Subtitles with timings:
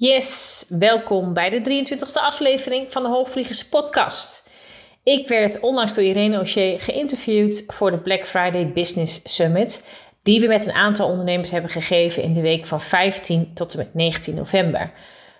[0.00, 4.48] Yes, welkom bij de 23e aflevering van de Hoogvliegers podcast.
[5.02, 9.88] Ik werd onlangs door Irene O'Shea geïnterviewd voor de Black Friday Business Summit,
[10.22, 13.78] die we met een aantal ondernemers hebben gegeven in de week van 15 tot en
[13.78, 14.92] met 19 november.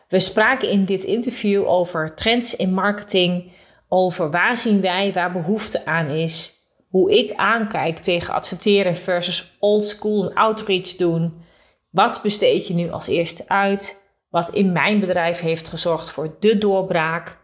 [0.08, 3.52] We spraken in dit interview over trends in marketing,
[3.88, 6.54] over waar zien wij waar behoefte aan is,
[6.88, 11.44] hoe ik aankijk tegen adverteren versus old school en outreach doen.
[11.90, 14.06] Wat besteed je nu als eerste uit?
[14.30, 17.38] Wat in mijn bedrijf heeft gezorgd voor de doorbraak.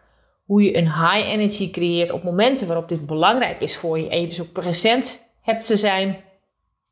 [0.45, 4.09] Hoe je een high energy creëert op momenten waarop dit belangrijk is voor je.
[4.09, 6.25] En je dus ook present hebt te zijn.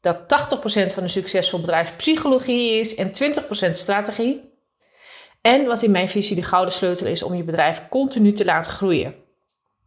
[0.00, 3.10] Dat 80% van een succesvol bedrijf psychologie is en
[3.68, 4.50] 20% strategie.
[5.40, 8.72] En wat in mijn visie de gouden sleutel is om je bedrijf continu te laten
[8.72, 9.14] groeien.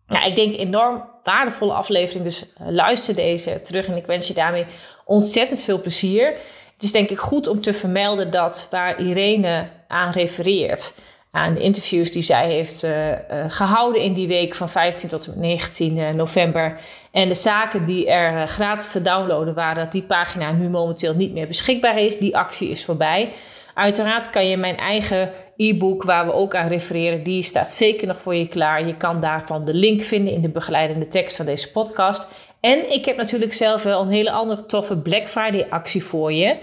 [0.08, 4.34] Nou, ik denk enorm waardevolle aflevering, dus eh, luister deze terug en ik wens je
[4.34, 4.66] daarmee
[5.06, 6.26] ontzettend veel plezier.
[6.74, 11.00] Het is denk ik goed om te vermelden dat waar Irene aan refereert,
[11.32, 13.16] aan de interviews die zij heeft uh, uh,
[13.48, 16.80] gehouden in die week van 15 tot 19 november.
[17.12, 21.34] En de zaken die er gratis te downloaden waren, dat die pagina nu momenteel niet
[21.34, 22.18] meer beschikbaar is.
[22.18, 23.34] Die actie is voorbij.
[23.74, 28.20] Uiteraard kan je mijn eigen e-book, waar we ook aan refereren, die staat zeker nog
[28.20, 28.88] voor je klaar.
[28.88, 32.32] Je kan daarvan de link vinden in de begeleidende tekst van deze podcast.
[32.60, 36.58] En ik heb natuurlijk zelf wel een hele andere toffe Black Friday actie voor je.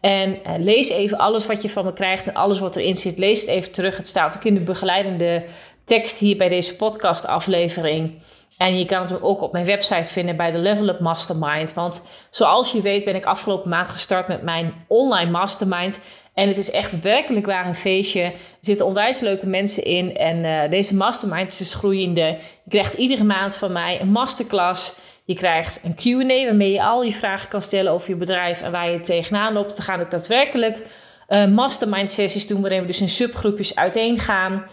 [0.00, 3.18] En uh, lees even alles wat je van me krijgt en alles wat erin zit.
[3.18, 3.96] Lees het even terug.
[3.96, 5.44] Het staat ook in de begeleidende
[5.84, 8.22] tekst hier bij deze podcast aflevering.
[8.56, 11.74] En je kan het ook op mijn website vinden bij de Level Up Mastermind.
[11.74, 16.00] Want zoals je weet ben ik afgelopen maand gestart met mijn online mastermind.
[16.34, 18.22] En het is echt werkelijk waar een feestje.
[18.22, 20.16] Er zitten onwijs leuke mensen in.
[20.16, 22.38] En uh, deze mastermind is dus groeiende.
[22.64, 24.94] Je krijgt iedere maand van mij een masterclass.
[25.26, 28.72] Je krijgt een Q&A waarmee je al je vragen kan stellen over je bedrijf en
[28.72, 29.76] waar je tegenaan loopt.
[29.76, 30.86] We gaan ook daadwerkelijk
[31.28, 34.64] uh, mastermind sessies doen waarin we dus in subgroepjes uiteen gaan.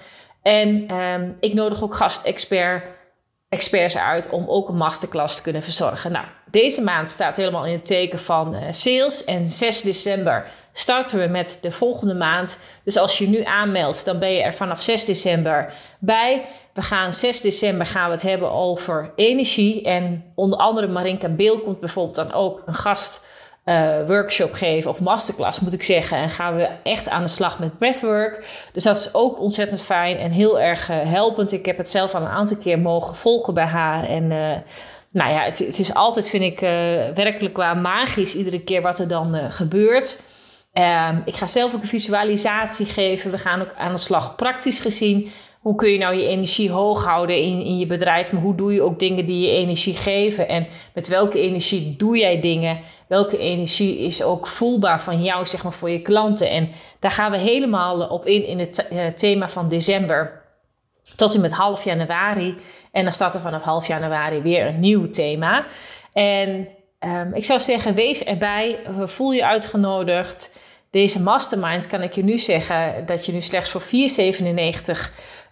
[0.42, 2.84] En um, ik nodig ook gastexpert
[3.50, 6.12] experts uit om ook een masterclass te kunnen verzorgen.
[6.12, 11.20] Nou, deze maand staat helemaal in het teken van uh, sales en 6 december starten
[11.20, 12.60] we met de volgende maand.
[12.84, 16.46] Dus als je nu aanmeldt, dan ben je er vanaf 6 december bij.
[16.74, 19.84] We gaan 6 december gaan we het hebben over energie.
[19.84, 23.26] En onder andere Marinka Beel komt bijvoorbeeld dan ook een gast
[23.66, 26.18] uh, workshop geven, of masterclass moet ik zeggen.
[26.18, 28.66] En gaan we echt aan de slag met breathwork.
[28.74, 31.52] Dus dat is ook ontzettend fijn en heel erg uh, helpend.
[31.52, 34.08] Ik heb het zelf al een aantal keer mogen volgen bij haar.
[34.08, 34.56] En uh,
[35.12, 36.60] nou ja, het, het, is altijd, vind ik,
[37.16, 40.24] werkelijk waar magisch iedere keer wat er dan gebeurt.
[40.74, 43.32] Um, ik ga zelf ook een visualisatie geven.
[43.32, 45.32] We gaan ook aan de slag praktisch gezien.
[45.60, 48.32] Hoe kun je nou je energie hoog houden in, in je bedrijf?
[48.32, 50.48] Maar hoe doe je ook dingen die je energie geven?
[50.48, 52.80] En met welke energie doe jij dingen?
[53.08, 56.50] Welke energie is ook voelbaar van jou, zeg maar, voor je klanten?
[56.50, 56.70] En
[57.00, 60.42] daar gaan we helemaal op in in het uh, thema van december.
[61.16, 62.58] Tot en met half januari.
[62.92, 65.66] En dan staat er vanaf half januari weer een nieuw thema.
[66.14, 66.68] En
[67.00, 68.80] um, ik zou zeggen, wees erbij.
[69.04, 70.62] Voel je uitgenodigd.
[70.94, 73.88] Deze mastermind kan ik je nu zeggen dat je nu slechts voor 4,97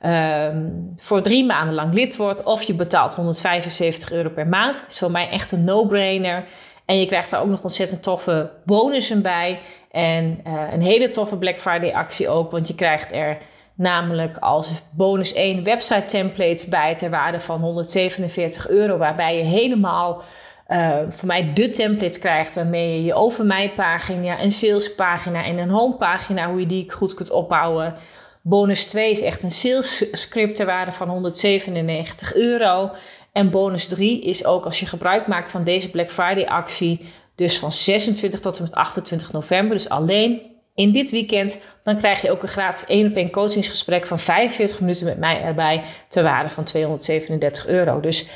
[0.06, 2.44] um, voor drie maanden lang lid wordt.
[2.44, 4.84] Of je betaalt 175 euro per maand.
[4.90, 6.46] Is voor mij echt een no-brainer.
[6.85, 9.59] En je krijgt daar ook nog ontzettend toffe bonussen bij.
[9.91, 12.51] En uh, een hele toffe Black Friday actie ook.
[12.51, 13.38] Want je krijgt er
[13.75, 18.97] namelijk als bonus 1 website templates bij ter waarde van 147 euro.
[18.97, 20.24] Waarbij je helemaal
[20.72, 25.58] uh, voor mij de templates krijgt waarmee je je over mij pagina, een salespagina en
[25.58, 27.96] een homepagina, hoe je die goed kunt opbouwen.
[28.42, 32.92] Bonus 2 is echt een sales script ter waarde van 197 euro.
[33.31, 37.06] En bonus 3 is ook als je gebruik maakt van deze Black Friday actie,
[37.36, 40.42] dus van 26 tot en met 28 november, dus alleen
[40.76, 44.80] in dit weekend, dan krijg je ook een gratis 1 op 1 coachingsgesprek van 45
[44.80, 48.00] minuten met mij erbij ter waarde van 237 euro.
[48.00, 48.30] Dus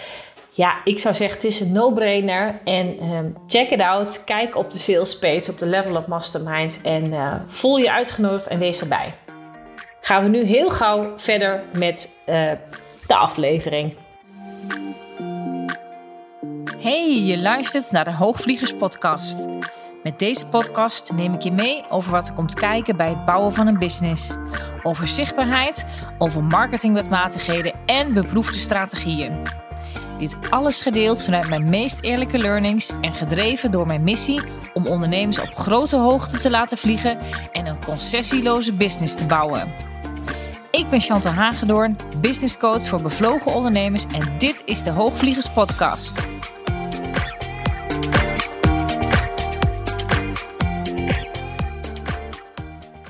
[0.55, 2.59] ja, ik zou zeggen, het is een no-brainer.
[2.63, 4.23] En um, check it out.
[4.23, 6.79] Kijk op de sales page op de Level Up Mastermind.
[6.83, 9.15] En uh, voel je uitgenodigd en wees erbij.
[10.01, 12.51] Gaan we nu heel gauw verder met uh,
[13.07, 13.95] de aflevering.
[16.77, 19.45] Hey, je luistert naar de Hoogvliegers Podcast.
[20.03, 23.53] Met deze podcast neem ik je mee over wat er komt kijken bij het bouwen
[23.53, 24.37] van een business.
[24.83, 25.85] Over zichtbaarheid,
[26.17, 29.63] over marketingwetmatigheden en beproefde strategieën.
[30.17, 34.41] Dit alles gedeeld vanuit mijn meest eerlijke learnings en gedreven door mijn missie
[34.73, 37.19] om ondernemers op grote hoogte te laten vliegen
[37.51, 39.73] en een concessieloze business te bouwen.
[40.71, 46.27] Ik ben Chantal Hagedoorn, business coach voor bevlogen ondernemers en dit is de Hoogvliegers podcast.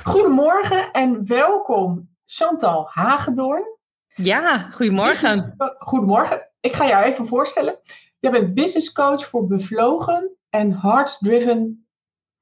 [0.03, 3.63] Goedemorgen en welkom Chantal Hagedoorn.
[4.15, 5.55] Ja, goedemorgen.
[5.79, 6.53] goedemorgen.
[6.65, 7.79] Ik ga jou even voorstellen.
[8.19, 11.87] Je bent business coach voor bevlogen en heart-driven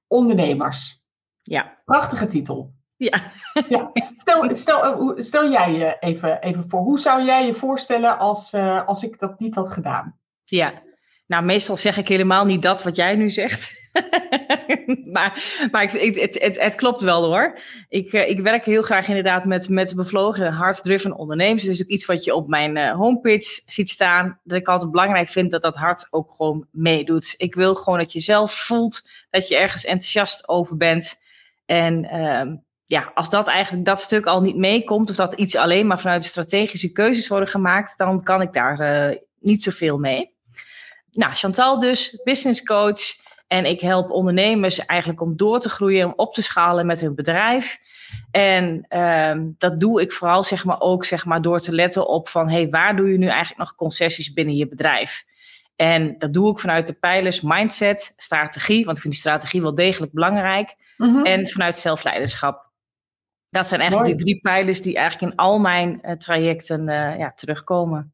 [0.07, 1.03] ondernemers.
[1.41, 1.81] Ja.
[1.85, 2.73] Prachtige titel.
[2.95, 3.31] Ja.
[3.69, 3.91] ja.
[4.15, 6.79] Stel, stel, stel jij je even, even voor.
[6.79, 10.19] Hoe zou jij je voorstellen als, uh, als ik dat niet had gedaan?
[10.43, 10.81] Ja,
[11.25, 13.81] nou, meestal zeg ik helemaal niet dat wat jij nu zegt.
[15.13, 17.59] maar maar ik, het, het, het, klopt wel hoor.
[17.89, 21.63] Ik, uh, ik werk heel graag inderdaad met, met bevlogen, hard-driven ondernemers.
[21.63, 24.39] Het is ook iets wat je op mijn uh, homepage ziet staan.
[24.43, 27.33] Dat ik altijd belangrijk vind dat dat hart ook gewoon meedoet.
[27.37, 31.21] Ik wil gewoon dat je zelf voelt dat je ergens enthousiast over bent.
[31.65, 32.55] En uh,
[32.85, 36.21] ja, als dat eigenlijk dat stuk al niet meekomt, of dat iets alleen maar vanuit
[36.21, 40.32] de strategische keuzes worden gemaakt, dan kan ik daar uh, niet zoveel mee.
[41.13, 43.21] Nou, Chantal dus, business coach.
[43.47, 47.15] En ik help ondernemers eigenlijk om door te groeien, om op te schalen met hun
[47.15, 47.79] bedrijf.
[48.31, 52.29] En uh, dat doe ik vooral zeg maar, ook zeg maar, door te letten op
[52.29, 55.25] van hey, waar doe je nu eigenlijk nog concessies binnen je bedrijf?
[55.75, 59.75] En dat doe ik vanuit de pijlers mindset, strategie, want ik vind die strategie wel
[59.75, 60.75] degelijk belangrijk.
[60.97, 61.25] Mm -hmm.
[61.25, 62.71] En vanuit zelfleiderschap.
[63.49, 64.23] Dat zijn eigenlijk Mooi.
[64.23, 68.13] de drie pijlers die eigenlijk in al mijn uh, trajecten uh, ja, terugkomen.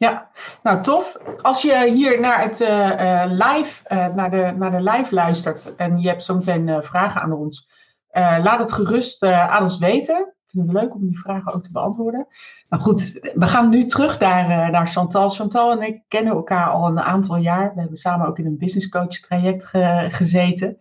[0.00, 0.30] Ja,
[0.62, 1.16] nou tof.
[1.42, 6.00] Als je hier naar het uh, live, uh, naar, de, naar de live luistert en
[6.00, 7.68] je hebt zometeen vragen aan ons,
[8.12, 10.18] laat het gerust aan ons weten.
[10.18, 12.26] Ik vind het leuk om die vragen ook te beantwoorden.
[12.68, 15.28] Nou goed, we gaan nu terug naar, naar Chantal.
[15.28, 17.74] Chantal en ik kennen elkaar al een aantal jaar.
[17.74, 20.78] We hebben samen ook in een business coach traject ge, gezeten.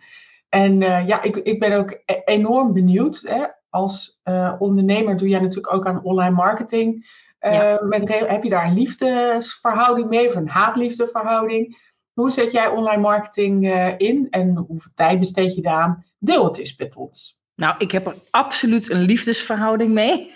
[0.49, 3.21] En ja, ik, ik ben ook e-, enorm benieuwd.
[3.23, 3.45] Hè?
[3.69, 4.21] Als
[4.59, 7.05] ondernemer doe jij natuurlijk ook aan online marketing.
[7.39, 7.73] Ja.
[7.73, 11.77] Uh, met, heb je daar een liefdesverhouding mee of een haatliefdeverhouding?
[12.13, 16.05] Hoe zet jij online marketing uh, in en hoeveel tijd besteed je daaraan?
[16.17, 17.37] Deel het eens met ons.
[17.55, 20.35] Nou, ik heb er absoluut een liefdesverhouding mee.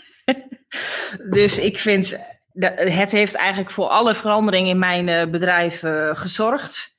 [1.30, 2.20] dus ik vind,
[2.54, 5.80] het heeft eigenlijk voor alle verandering in mijn uh, bedrijf
[6.14, 6.93] gezorgd.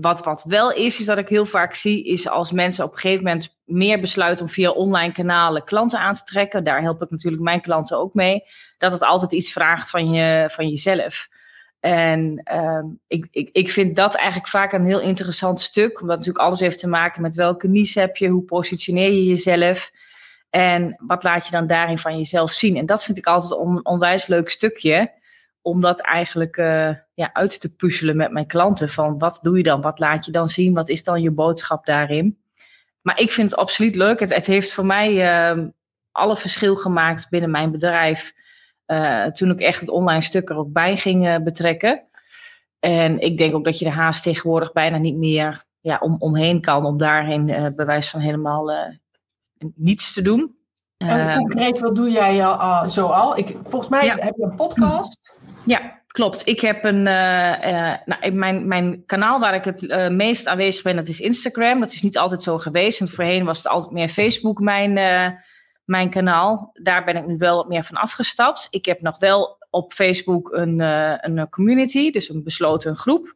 [0.00, 2.98] Wat, wat wel is, is dat ik heel vaak zie, is als mensen op een
[2.98, 6.64] gegeven moment meer besluiten om via online kanalen klanten aan te trekken.
[6.64, 8.42] Daar help ik natuurlijk mijn klanten ook mee.
[8.78, 11.28] Dat het altijd iets vraagt van, je, van jezelf.
[11.80, 16.00] En uh, ik, ik, ik vind dat eigenlijk vaak een heel interessant stuk.
[16.00, 19.90] Omdat natuurlijk alles heeft te maken met welke niche heb je, hoe positioneer je jezelf.
[20.50, 22.76] En wat laat je dan daarin van jezelf zien?
[22.76, 25.12] En dat vind ik altijd een onwijs leuk stukje
[25.66, 28.88] om dat eigenlijk uh, ja, uit te puzzelen met mijn klanten.
[28.88, 29.80] Van wat doe je dan?
[29.80, 30.74] Wat laat je dan zien?
[30.74, 32.38] Wat is dan je boodschap daarin?
[33.00, 34.20] Maar ik vind het absoluut leuk.
[34.20, 35.12] Het, het heeft voor mij
[35.54, 35.64] uh,
[36.12, 38.34] alle verschil gemaakt binnen mijn bedrijf.
[38.86, 42.02] Uh, toen ik echt het online stuk er ook bij ging uh, betrekken.
[42.78, 46.60] En ik denk ook dat je de haast tegenwoordig bijna niet meer ja, om, omheen
[46.60, 46.84] kan.
[46.84, 48.72] Om daarheen bewijs van helemaal
[49.74, 50.56] niets te doen.
[50.96, 53.38] En concreet, wat doe jij uh, zo al?
[53.38, 54.16] Ik, volgens mij ja.
[54.18, 55.34] heb je een podcast.
[55.66, 56.46] Ja, klopt.
[56.46, 57.06] Ik heb een.
[57.06, 61.20] Uh, uh, nou, mijn, mijn kanaal waar ik het uh, meest aanwezig ben, dat is
[61.20, 61.80] Instagram.
[61.80, 63.00] Dat is niet altijd zo geweest.
[63.00, 64.92] En voorheen was het altijd meer Facebook, mijn,
[65.84, 66.70] mijn kanaal.
[66.72, 68.66] Daar ben ik nu wel wat meer van afgestapt.
[68.70, 73.34] Ik heb nog wel op Facebook een, een community, dus een besloten groep.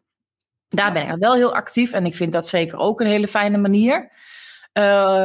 [0.69, 3.59] Daar ben ik wel heel actief en ik vind dat zeker ook een hele fijne
[3.59, 4.11] manier.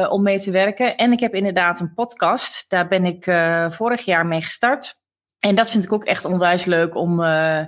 [0.08, 0.96] om mee te werken.
[0.96, 2.70] En ik heb inderdaad een podcast.
[2.70, 3.24] Daar ben ik
[3.72, 5.04] vorig jaar mee gestart.
[5.38, 7.64] En dat vind ik ook echt onwijs leuk om, uh,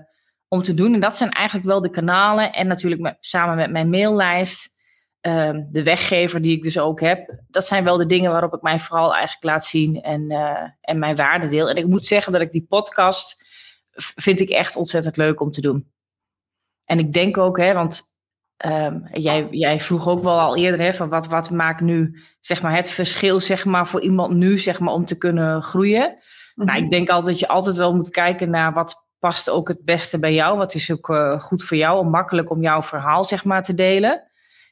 [0.49, 0.95] om te doen.
[0.95, 2.53] En dat zijn eigenlijk wel de kanalen.
[2.53, 4.77] En natuurlijk samen met mijn maillijst,
[5.23, 7.43] uh, de weggever die ik dus ook heb.
[7.49, 10.99] Dat zijn wel de dingen waarop ik mij vooral eigenlijk laat zien en, uh, en
[10.99, 11.69] mijn waarde deel.
[11.69, 13.47] En ik moet zeggen dat ik die podcast
[13.97, 15.93] vind ik echt ontzettend leuk om te doen.
[16.85, 18.17] En ik denk ook, hè, want
[18.67, 22.63] um, jij, jij vroeg ook wel al eerder, hè, van wat, wat maakt nu zeg
[22.63, 26.19] maar, het verschil zeg maar, voor iemand nu zeg maar, om te kunnen groeien.
[26.55, 26.91] Nou, ik mhm.
[26.91, 30.35] denk altijd dat je altijd wel moet kijken naar wat past ook het beste bij
[30.35, 30.59] jou.
[30.59, 33.75] Wat is ook uh, goed voor jou en makkelijk om jouw verhaal zeg maar te
[33.75, 34.23] delen.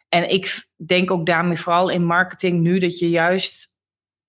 [0.09, 3.75] En ik denk ook daarmee vooral in marketing nu dat je juist,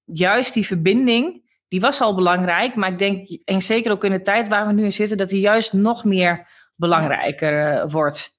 [0.04, 2.76] juist die verbinding, die was al belangrijk.
[2.76, 5.30] Maar ik denk, en zeker ook in de tijd waar we nu in zitten, dat
[5.30, 8.37] die juist nog meer belangrijker uh, wordt.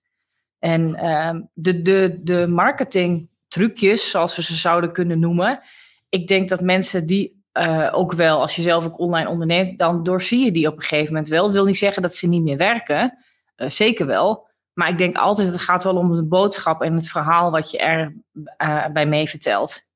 [0.58, 5.60] En uh, de, de, de marketing trucjes, zoals we ze zouden kunnen noemen.
[6.08, 10.02] Ik denk dat mensen die uh, ook wel, als je zelf ook online onderneemt, dan
[10.02, 11.42] doorzie je die op een gegeven moment wel.
[11.42, 13.18] Dat wil niet zeggen dat ze niet meer werken.
[13.56, 14.46] Uh, zeker wel.
[14.72, 17.78] Maar ik denk altijd, het gaat wel om de boodschap en het verhaal wat je
[17.78, 18.14] er
[18.58, 19.86] uh, bij mee vertelt.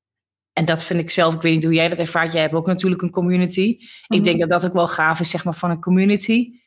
[0.52, 2.32] En dat vind ik zelf, ik weet niet hoe jij dat ervaart.
[2.32, 3.76] Jij hebt ook natuurlijk een community.
[3.78, 4.16] Mm -hmm.
[4.16, 6.60] Ik denk dat dat ook wel gaaf is, zeg maar, van een community.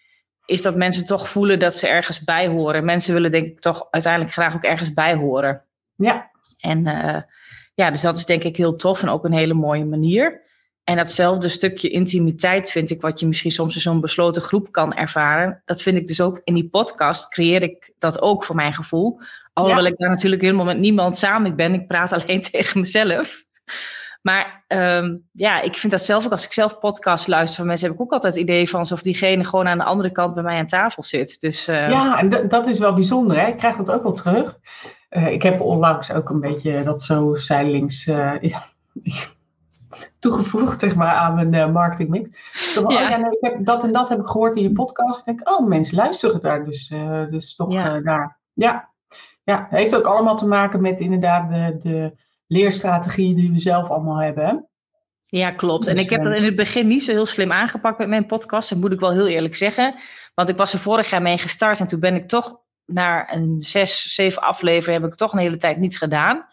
[0.46, 2.86] Is dat mensen toch voelen dat ze ergens bij horen.
[2.86, 5.62] Mensen willen denk ik toch uiteindelijk graag ook ergens bij horen.
[5.96, 6.32] Ja.
[6.60, 6.84] En
[7.76, 10.44] ja, dus dat is denk ik heel tof en ook een hele mooie manier.
[10.84, 14.94] En datzelfde stukje intimiteit vind ik, wat je misschien soms in zo'n besloten groep kan
[14.94, 15.62] ervaren.
[15.66, 19.20] Dat vind ik dus ook in die podcast, creëer ik dat ook voor mijn gevoel.
[19.54, 19.90] Alhoewel ja.
[19.90, 21.74] ik daar natuurlijk helemaal met niemand samen ben.
[21.74, 23.44] Ik praat alleen tegen mezelf.
[24.26, 27.88] Maar um, ja, ik vind dat zelf ook als ik zelf podcast luister van mensen,
[27.88, 30.44] heb ik ook altijd het idee van alsof diegene gewoon aan de andere kant bij
[30.44, 31.42] mij aan tafel zit.
[31.42, 31.90] Dus, uh...
[31.90, 33.40] Ja, en dat is wel bijzonder.
[33.40, 33.48] Hè?
[33.48, 34.60] Ik krijg dat ook wel terug.
[35.10, 38.32] Uh, ik heb onlangs ook een beetje dat zo zijdelings uh,
[40.20, 42.30] toegevoegd zeg maar, aan mijn uh, marketingmix.
[42.74, 42.82] Ja.
[42.82, 45.20] Oh, ja, nee, ik heb dat en dat heb ik gehoord in je podcast.
[45.20, 46.88] Ik denk, oh, mensen luisteren daar dus,
[47.30, 48.00] dus toch ja.
[48.00, 48.38] naar.
[48.54, 48.90] Ja.
[49.44, 54.22] ja, heeft ook allemaal te maken met inderdaad de, de leerstrategieën die we zelf allemaal
[54.22, 54.70] hebben.
[55.24, 55.88] Ja, klopt.
[55.88, 58.26] en dus, ik heb dat in het begin niet zo heel slim aangepakt met mijn
[58.26, 58.70] podcast.
[58.70, 59.96] Dat moet ik wel heel eerlijk zeggen.
[60.34, 63.62] Want ik was er vorig jaar mee gestart en toen ben ik toch naar een
[63.62, 66.46] zes, zeven afleveringen heb ik toch een hele tijd niets gedaan.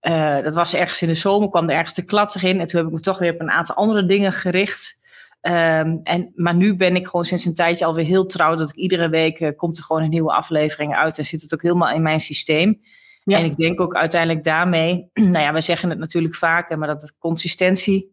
[0.00, 2.60] Uh, dat was ergens in de zomer, kwam er ergens de klatter in.
[2.60, 4.98] En toen heb ik me toch weer op een aantal andere dingen gericht.
[5.40, 8.74] Um, en, maar nu ben ik gewoon sinds een tijdje alweer heel trouw dat ik
[8.74, 11.18] iedere week uh, komt er gewoon een nieuwe aflevering uit.
[11.18, 12.80] En zit het ook helemaal in mijn systeem.
[13.24, 13.38] Ja.
[13.38, 17.02] En ik denk ook uiteindelijk daarmee, nou ja, we zeggen het natuurlijk vaker, maar dat
[17.02, 18.12] het consistentie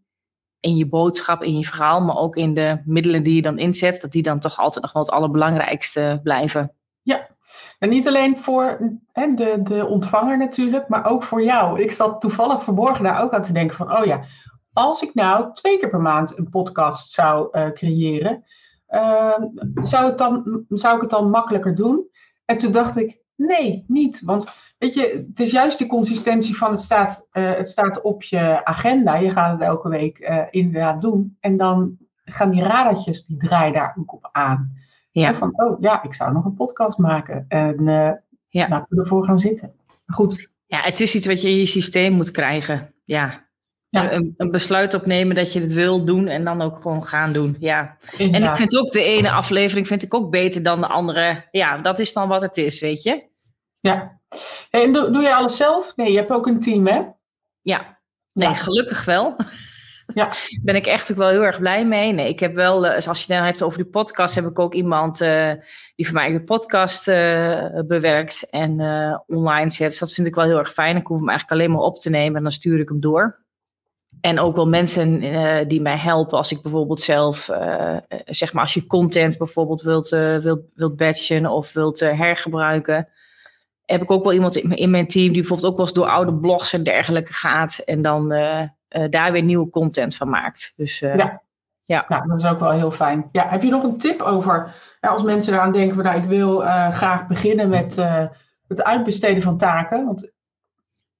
[0.59, 4.01] in je boodschap, in je verhaal, maar ook in de middelen die je dan inzet,
[4.01, 6.73] dat die dan toch altijd nog wel het allerbelangrijkste blijven.
[7.01, 7.27] Ja,
[7.79, 8.77] en niet alleen voor
[9.11, 11.81] hè, de, de ontvanger natuurlijk, maar ook voor jou.
[11.81, 14.23] Ik zat toevallig verborgen daar ook aan te denken van, oh ja,
[14.73, 18.43] als ik nou twee keer per maand een podcast zou uh, creëren,
[18.89, 19.37] uh,
[19.81, 22.09] zou, het dan, zou ik het dan makkelijker doen?
[22.45, 24.21] En toen dacht ik, nee, niet.
[24.21, 28.23] Want Weet je, het is juist de consistentie van het staat, uh, het staat op
[28.23, 29.15] je agenda.
[29.15, 31.37] Je gaat het elke week uh, inderdaad doen.
[31.39, 34.73] En dan gaan die radertjes, die draaien daar ook op aan.
[35.11, 35.33] Ja.
[35.33, 37.45] van, oh ja, ik zou nog een podcast maken.
[37.47, 38.11] En uh,
[38.49, 38.67] ja.
[38.67, 39.73] laten we ervoor gaan zitten.
[40.05, 40.49] Goed.
[40.65, 42.93] Ja, het is iets wat je in je systeem moet krijgen.
[43.03, 43.45] Ja.
[43.89, 44.11] ja.
[44.11, 47.55] Een, een, besluit opnemen dat je het wil doen en dan ook gewoon gaan doen.
[47.59, 47.97] Ja.
[48.17, 51.47] En ik vind ook de ene aflevering vind ik ook beter dan de andere.
[51.51, 53.29] Ja, dat is dan wat het is, weet je.
[53.81, 54.19] Ja,
[54.69, 55.95] en doe, doe je alles zelf?
[55.95, 57.01] Nee, je hebt ook een team, hè?
[57.61, 57.99] Ja,
[58.33, 59.35] nee, gelukkig wel.
[60.13, 60.31] Ja.
[60.61, 62.13] ben ik echt ook wel heel erg blij mee.
[62.13, 64.59] Nee, ik heb wel, uh, als je het dan hebt over de podcast, heb ik
[64.59, 65.51] ook iemand uh,
[65.95, 68.71] die voor mij de podcast uh, bewerkt en
[69.27, 69.89] online zet.
[69.89, 70.97] Dus dat vind ik wel heel erg fijn.
[70.97, 73.43] Ik hoef hem eigenlijk alleen maar op te nemen en dan stuur ik hem door.
[74.21, 75.19] En ook wel mensen
[75.67, 77.49] die mij helpen als ik bijvoorbeeld zelf,
[78.25, 83.07] zeg maar, als je content bijvoorbeeld wilt, wilt, wilt batchen of wilt hergebruiken
[83.91, 86.33] heb ik ook wel iemand in mijn team die bijvoorbeeld ook wel eens door oude
[86.33, 87.77] blogs en dergelijke gaat.
[87.77, 90.73] En dan uh, uh, daar weer nieuwe content van maakt.
[90.75, 91.41] Dus uh, ja.
[91.83, 92.05] ja.
[92.07, 93.29] Nou, dat is ook wel heel fijn.
[93.31, 96.59] Ja, heb je nog een tip over, als mensen eraan denken van nou, ik wil
[96.91, 97.95] graag beginnen met
[98.67, 100.05] het uitbesteden van taken.
[100.05, 100.31] Want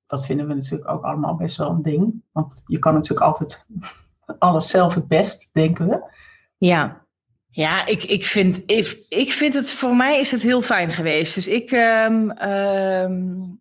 [0.08, 2.24] dat vinden we natuurlijk ook allemaal best wel een ding.
[2.32, 3.68] Want je kan natuurlijk altijd
[4.40, 6.04] alles zelf het best, denken we.
[6.58, 7.06] Ja,
[7.52, 11.36] ja, ik, ik, vind, ik, ik vind het, voor mij is het heel fijn geweest.
[11.36, 13.60] Dus ik, um, um,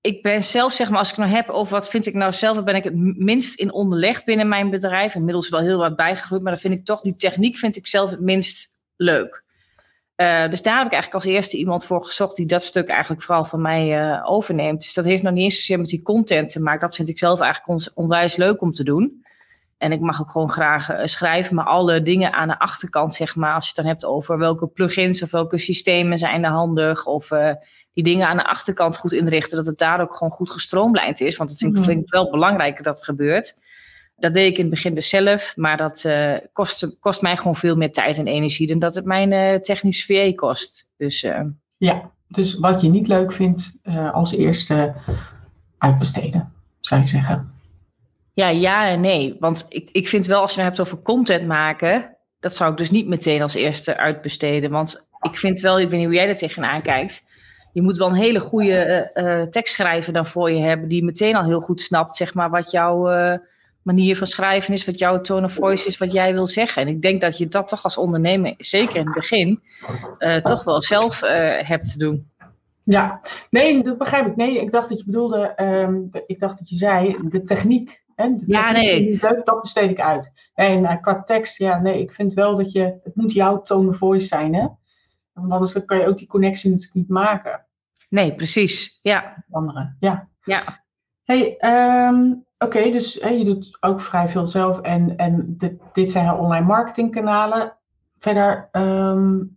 [0.00, 2.64] ik ben zelf, zeg maar, als ik nou heb over wat vind ik nou zelf,
[2.64, 5.14] ben ik het minst in onderlegd binnen mijn bedrijf.
[5.14, 8.10] Inmiddels wel heel wat bijgegroeid, maar dan vind ik toch, die techniek vind ik zelf
[8.10, 9.44] het minst leuk.
[10.16, 13.22] Uh, dus daar heb ik eigenlijk als eerste iemand voor gezocht die dat stuk eigenlijk
[13.22, 14.80] vooral van mij uh, overneemt.
[14.80, 16.80] Dus dat heeft nog niet eens zozeer met die content te maken.
[16.80, 19.24] Dat vind ik zelf eigenlijk onwijs leuk om te doen.
[19.78, 23.36] En ik mag ook gewoon graag uh, schrijven, maar alle dingen aan de achterkant, zeg
[23.36, 27.06] maar, als je het dan hebt over welke plugins of welke systemen zijn er handig,
[27.06, 27.52] of uh,
[27.92, 31.36] die dingen aan de achterkant goed inrichten, dat het daar ook gewoon goed gestroomlijnd is.
[31.36, 33.64] Want dat vind, vind ik wel belangrijk dat dat gebeurt.
[34.16, 37.56] Dat deed ik in het begin dus zelf, maar dat uh, kost, kost mij gewoon
[37.56, 40.88] veel meer tijd en energie dan dat het mijn technische VA kost.
[40.96, 41.26] Dus,
[41.76, 43.76] ja, dus wat je niet leuk vindt,
[44.12, 44.94] als eerste
[45.78, 47.55] uitbesteden, zou je zeggen.
[48.36, 49.36] Ja, ja en nee.
[49.40, 52.76] Want ik, ik vind wel, als je het hebt over content maken, dat zou ik
[52.76, 54.70] dus niet meteen als eerste uitbesteden.
[54.70, 57.22] Want ik vind wel, ik weet niet hoe jij er tegenaan kijkt.
[57.72, 61.36] Je moet wel een hele goede uh, tekst schrijven dan voor je hebben, die meteen
[61.36, 63.38] al heel goed snapt, zeg maar, wat jouw uh,
[63.82, 66.82] manier van schrijven is, wat jouw tone of voice is, wat jij wil zeggen.
[66.82, 69.62] En ik denk dat je dat toch als ondernemer, zeker in het begin,
[70.42, 71.20] toch wel zelf
[71.60, 72.30] hebt te doen.
[72.80, 74.36] Ja, nee, dat begrijp ik.
[74.36, 78.42] Nee, ik dacht dat je bedoelde, um, ik dacht dat je zei, de techniek en
[78.46, 79.18] ja, nee.
[79.44, 80.50] dat besteed ik uit.
[80.54, 83.88] En uh, qua tekst, ja, nee, ik vind wel dat je, het moet jouw tone
[83.88, 84.66] of voice zijn, hè?
[85.32, 87.66] Want anders kan je ook die connectie natuurlijk niet maken.
[88.08, 89.44] Nee, precies, ja.
[89.50, 90.28] Anderen, ja.
[90.42, 90.62] Ja.
[91.22, 91.56] Hey,
[92.08, 96.10] um, oké, okay, dus hey, je doet ook vrij veel zelf en, en dit, dit
[96.10, 97.76] zijn online marketingkanalen.
[98.18, 99.55] Verder, um,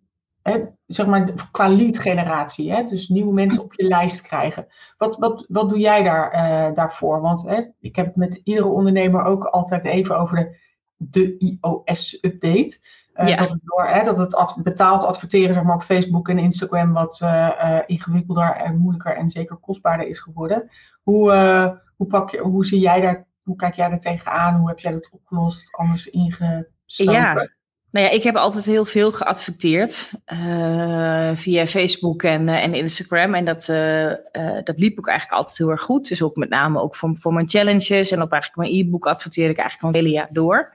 [0.50, 4.68] hè, zeg maar qua lead generatie, hè, dus nieuwe mensen op je lijst krijgen.
[4.98, 7.22] Wat, wat, wat doe jij daar, uh, daarvoor?
[7.22, 10.56] Want hè, ik heb het met iedere ondernemer ook altijd even over de,
[11.38, 12.80] de iOS-update.
[13.16, 13.38] Uh, ja.
[13.38, 16.94] dat, het door, hè, dat het ad, betaald adverteren zeg maar, op Facebook en Instagram
[16.94, 20.70] wat uh, ingewikkelder en moeilijker en zeker kostbaarder is geworden.
[21.02, 21.32] Hoe,
[21.96, 24.56] hoe, pak je, hoe zie jij daar, hoe kijk jij daar tegenaan?
[24.56, 27.14] Hoe heb jij dat opgelost, anders ingestoken?
[27.14, 27.50] Ja.
[27.92, 33.34] Nou ja, ik heb altijd heel veel geadverteerd uh, via Facebook en, uh, en Instagram.
[33.34, 34.12] En dat, uh,
[34.64, 36.08] dat liep ook eigenlijk altijd heel erg goed.
[36.08, 39.50] Dus ook met name ook voor, voor mijn challenges en op eigenlijk mijn e-book adverteer
[39.50, 40.74] ik eigenlijk al het hele jaar door.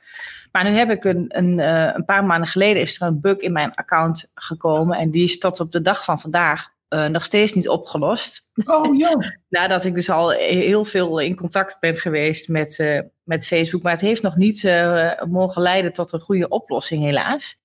[0.52, 1.59] Maar nu heb ik een, een,
[1.94, 4.99] een paar maanden geleden is er een bug in mijn account gekomen.
[4.99, 8.50] En die is tot op de dag van vandaag uh, nog steeds niet opgelost.
[8.64, 9.16] Oh ja.
[9.48, 13.82] Nadat ik dus al heel veel in contact ben geweest met, uh, met Facebook.
[13.82, 17.62] Maar het heeft nog niet uh, mogen leiden tot een goede oplossing, helaas.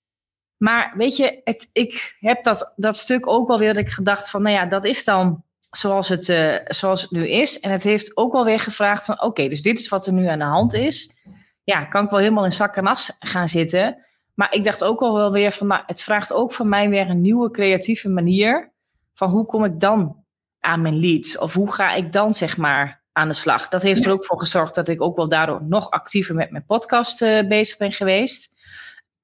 [0.57, 4.29] Maar weet je, het, ik heb dat, dat stuk ook wel weer dat ik gedacht
[4.29, 6.25] van, nou ja, dat is dan zoals het,
[6.65, 7.59] zoals het nu is.
[7.59, 10.27] En het heeft ook wel weer gevraagd van, oké, dus dit is wat er nu
[10.27, 11.15] aan de hand is.
[11.63, 14.05] Ja, kan ik wel helemaal in zak en as gaan zitten.
[14.33, 17.09] Maar ik dacht ook al wel weer van, nou, het vraagt ook van mij weer
[17.09, 18.71] een nieuwe creatieve manier
[19.19, 20.23] van hoe kom ik dan
[20.59, 21.37] aan mijn leads?
[21.37, 23.67] Of hoe ga ik dan zeg maar aan de slag?
[23.67, 26.65] Dat heeft er ook voor gezorgd dat ik ook wel daardoor nog actiever met mijn
[26.65, 28.49] podcast uh, bezig ben geweest.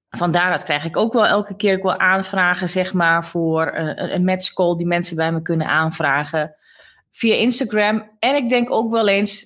[0.09, 4.23] Vandaar dat krijg ik ook wel elke keer wel aanvragen zeg maar voor een, een
[4.23, 6.55] match call die mensen bij me kunnen aanvragen
[7.11, 8.09] via Instagram.
[8.19, 9.45] En ik denk ook wel eens,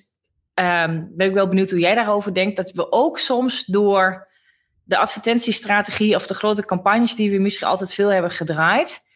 [0.54, 4.28] um, ben ik wel benieuwd hoe jij daarover denkt, dat we ook soms door
[4.84, 9.08] de advertentiestrategie of de grote campagnes die we misschien altijd veel hebben gedraaid,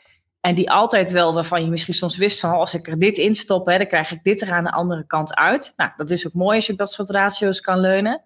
[0.44, 3.18] en die altijd wel, waarvan je misschien soms wist van oh, als ik er dit
[3.18, 5.72] in stop, hè, dan krijg ik dit er aan de andere kant uit.
[5.76, 8.24] Nou, dat is ook mooi als je op dat soort ratio's kan leunen.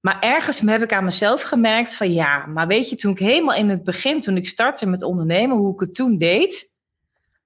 [0.00, 3.56] Maar ergens heb ik aan mezelf gemerkt van ja, maar weet je, toen ik helemaal
[3.56, 6.72] in het begin, toen ik startte met ondernemen, hoe ik het toen deed,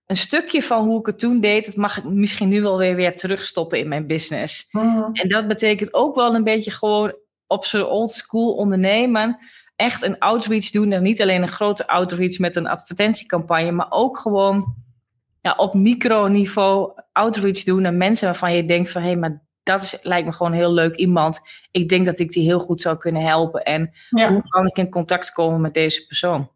[0.06, 2.94] een stukje van hoe ik het toen deed, dat mag ik misschien nu wel weer,
[2.94, 4.68] weer terugstoppen in mijn business.
[4.70, 5.12] Mhm.
[5.12, 7.14] En dat betekent ook wel een beetje gewoon
[7.47, 9.38] op zo'n old school ondernemen
[9.78, 10.92] echt een outreach doen.
[10.92, 14.74] En niet alleen een grote outreach met een advertentiecampagne, maar ook gewoon
[15.40, 19.83] ja, op microniveau outreach doen naar mensen waarvan je denkt van hé, hey, maar dat
[19.83, 21.40] is, lijkt me gewoon een heel leuk iemand.
[21.70, 23.62] Ik denk dat ik die heel goed zou kunnen helpen.
[23.62, 26.50] En hoe kan ik in contact komen met deze persoon?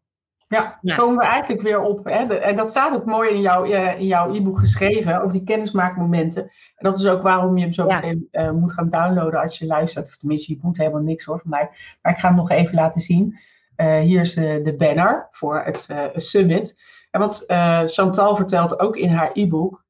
[0.52, 0.96] Ja, ja.
[0.96, 2.04] komen we eigenlijk weer op.
[2.04, 5.44] Hè, en dat staat ook mooi in, jouw eh, in jouw e-book geschreven, over die
[5.44, 6.42] kennismaakmomenten.
[6.42, 9.66] En dat is ook waarom je hem zo meteen uh, moet gaan downloaden als je
[9.66, 10.16] luistert.
[10.18, 11.70] Tenminste, je moet helemaal niks hoor van mij.
[12.02, 13.38] Maar ik ga hem nog even laten zien.
[13.76, 16.76] Uh, hier is de, de banner voor het summit.
[17.10, 17.44] En wat
[17.84, 19.84] Chantal vertelt ook in haar e-book.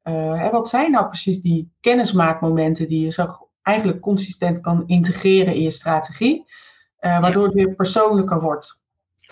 [0.50, 5.70] wat zijn nou precies die kennismaakmomenten die je zo eigenlijk consistent kan integreren in je
[5.70, 6.44] strategie?
[7.00, 8.81] waardoor het weer persoonlijker wordt.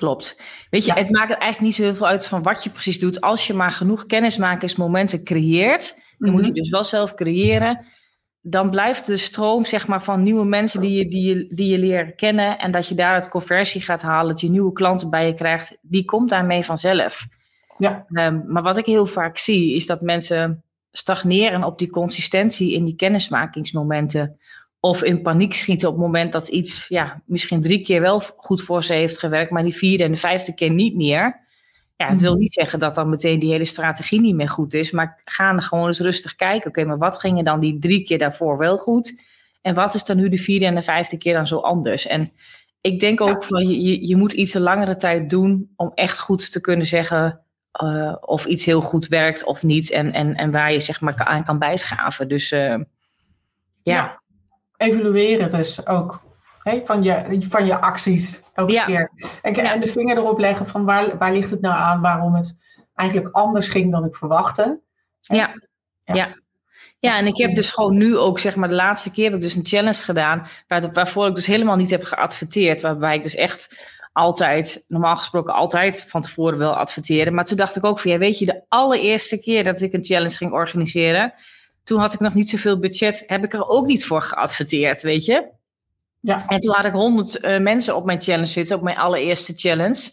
[0.01, 0.43] Klopt.
[0.71, 3.21] Weet je, het maakt eigenlijk niet zo heel veel uit van wat je precies doet.
[3.21, 6.55] Als je maar genoeg kennismakingsmomenten creëert, dan moet je mhm.
[6.55, 7.87] dus wel zelf creëren.
[8.41, 11.79] Dan blijft de stroom zeg maar, van nieuwe mensen die je, die, je, die je
[11.79, 12.59] leren kennen.
[12.59, 15.79] En dat je daar het conversie gaat halen, dat je nieuwe klanten bij je krijgt.
[15.81, 17.27] Die komt daarmee vanzelf.
[17.79, 18.07] Ja.
[18.09, 22.85] Um, maar wat ik heel vaak zie, is dat mensen stagneren op die consistentie in
[22.85, 24.39] die kennismakingsmomenten
[24.81, 28.63] of in paniek schieten op het moment dat iets ja, misschien drie keer wel goed
[28.63, 31.49] voor ze heeft gewerkt, maar die vierde en de vijfde keer niet meer.
[31.97, 32.41] Ja, het wil mhm.
[32.41, 35.87] niet zeggen dat dan meteen die hele strategie niet meer goed is, maar gaan gewoon
[35.87, 36.69] eens rustig kijken.
[36.69, 39.23] Oké, maar wat ging er dan die drie keer daarvoor wel goed?
[39.63, 42.07] En wat is dan nu de vierde en de vijfde keer dan zo anders?
[42.07, 42.33] En
[42.81, 46.53] ik denk ook van je, je moet iets een langere tijd doen om echt goed
[46.53, 47.41] te kunnen zeggen
[47.83, 49.91] uh, of iets heel goed werkt of niet.
[49.91, 52.29] En, en, en waar je zeg maar aan kan bijschaven.
[52.29, 52.85] Dus uh, ja.
[53.83, 54.20] ja
[54.81, 56.23] evalueren dus ook.
[56.63, 59.11] Hè, van, je, van je acties elke keer.
[59.43, 62.59] En, en, de vinger erop leggen van waar, waar ligt het nou aan waarom het
[62.95, 64.81] eigenlijk anders ging dan ik verwachtte.
[65.21, 65.55] Ja.
[66.01, 66.37] ja.
[66.99, 67.19] ja.
[67.19, 69.55] en ik heb dus gewoon nu ook, zeg maar, de laatste keer heb ik dus
[69.55, 72.81] een challenge gedaan, waar, waarvoor ik dus helemaal niet heb geadverteerd.
[72.81, 77.35] Waarbij ik dus echt altijd, normaal gesproken altijd van tevoren wil adverteren.
[77.35, 80.05] Maar toen dacht ik ook van, ja, weet je, de allereerste keer dat ik een
[80.05, 81.35] challenge ging organiseren,
[81.91, 85.25] toen had ik nog niet zoveel budget, heb ik er ook niet voor geadverteerd, weet
[85.25, 85.49] je.
[86.21, 86.47] Ja.
[86.47, 90.11] En toen had ik honderd uh, mensen op mijn challenge zitten, op mijn allereerste challenge.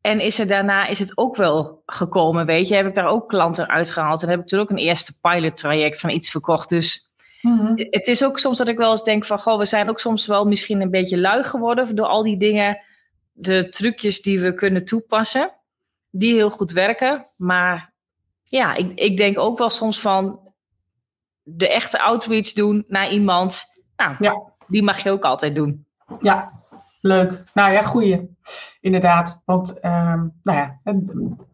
[0.00, 2.74] En is er daarna is het ook wel gekomen, weet je.
[2.74, 4.22] Heb ik daar ook klanten uitgehaald.
[4.22, 6.68] En heb ik toen ook een eerste pilot traject van iets verkocht.
[6.68, 9.38] Dus mm het is ook soms dat ik wel eens denk van...
[9.38, 11.94] Goh, we zijn ook soms wel misschien een beetje lui geworden...
[11.94, 12.82] door al die dingen,
[13.32, 15.52] de trucjes die we kunnen toepassen.
[16.10, 17.26] Die heel goed werken.
[17.36, 17.92] Maar
[18.44, 20.41] ja, ik, ik denk ook wel soms van
[21.42, 23.64] de echte outreach doen naar iemand,
[23.96, 24.42] nou, ja.
[24.66, 25.86] die mag je ook altijd doen.
[26.18, 26.50] Ja,
[27.00, 27.42] leuk.
[27.54, 28.36] Nou ja, goeie.
[28.80, 29.40] Inderdaad.
[29.44, 30.80] Want ehm, nou ja,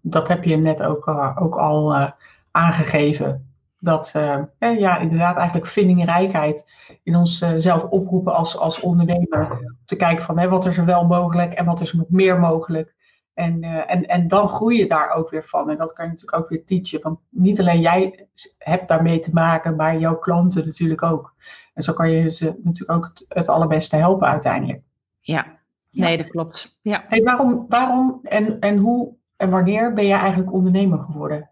[0.01, 2.11] dat heb je net ook, uh, ook al uh,
[2.51, 3.53] aangegeven.
[3.81, 6.73] Dat uh, ja, inderdaad eigenlijk vindingrijkheid
[7.03, 9.75] in onszelf oproepen als, als ondernemer.
[9.85, 12.41] Te kijken van hè, wat is er wel mogelijk en wat is er nog meer
[12.41, 12.95] mogelijk.
[13.39, 15.71] En, en, en dan groei je daar ook weer van.
[15.71, 17.01] En dat kan je natuurlijk ook weer teachen.
[17.03, 18.27] Want niet alleen jij
[18.59, 21.35] hebt daarmee te maken, maar jouw klanten natuurlijk ook.
[21.75, 24.83] En zo kan je ze natuurlijk ook het, het allerbeste helpen uiteindelijk.
[25.21, 25.47] Ja,
[25.91, 26.79] nee, dat klopt.
[26.83, 27.05] Ja.
[27.09, 31.51] Hey, waarom, waarom en, en hoe en wanneer ben je eigenlijk ondernemer geworden?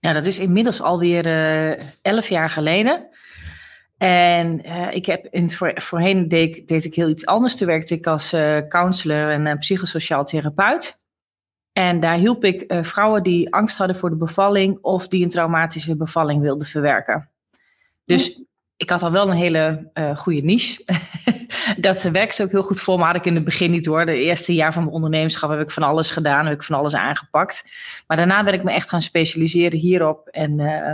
[0.00, 3.08] Ja, dat is inmiddels alweer uh, elf jaar geleden.
[3.98, 7.56] En uh, ik heb in voor, voorheen deed, deed, ik heel iets anders.
[7.56, 11.04] Toen werkte ik als uh, counselor en psychosociaal therapeut.
[11.72, 15.96] En daar hielp ik vrouwen die angst hadden voor de bevalling of die een traumatische
[15.96, 17.30] bevalling wilden verwerken.
[18.04, 18.42] Dus
[18.76, 20.84] ik had al wel een hele goede niche.
[21.76, 23.04] dat werkte ook heel goed voor me.
[23.04, 24.06] Had ik in het begin niet hoor.
[24.06, 26.46] De eerste jaar van mijn ondernemerschap heb ik van alles gedaan.
[26.46, 27.70] Heb ik van alles aangepakt.
[28.06, 30.28] Maar daarna ben ik me echt gaan specialiseren hierop.
[30.28, 30.92] En uh,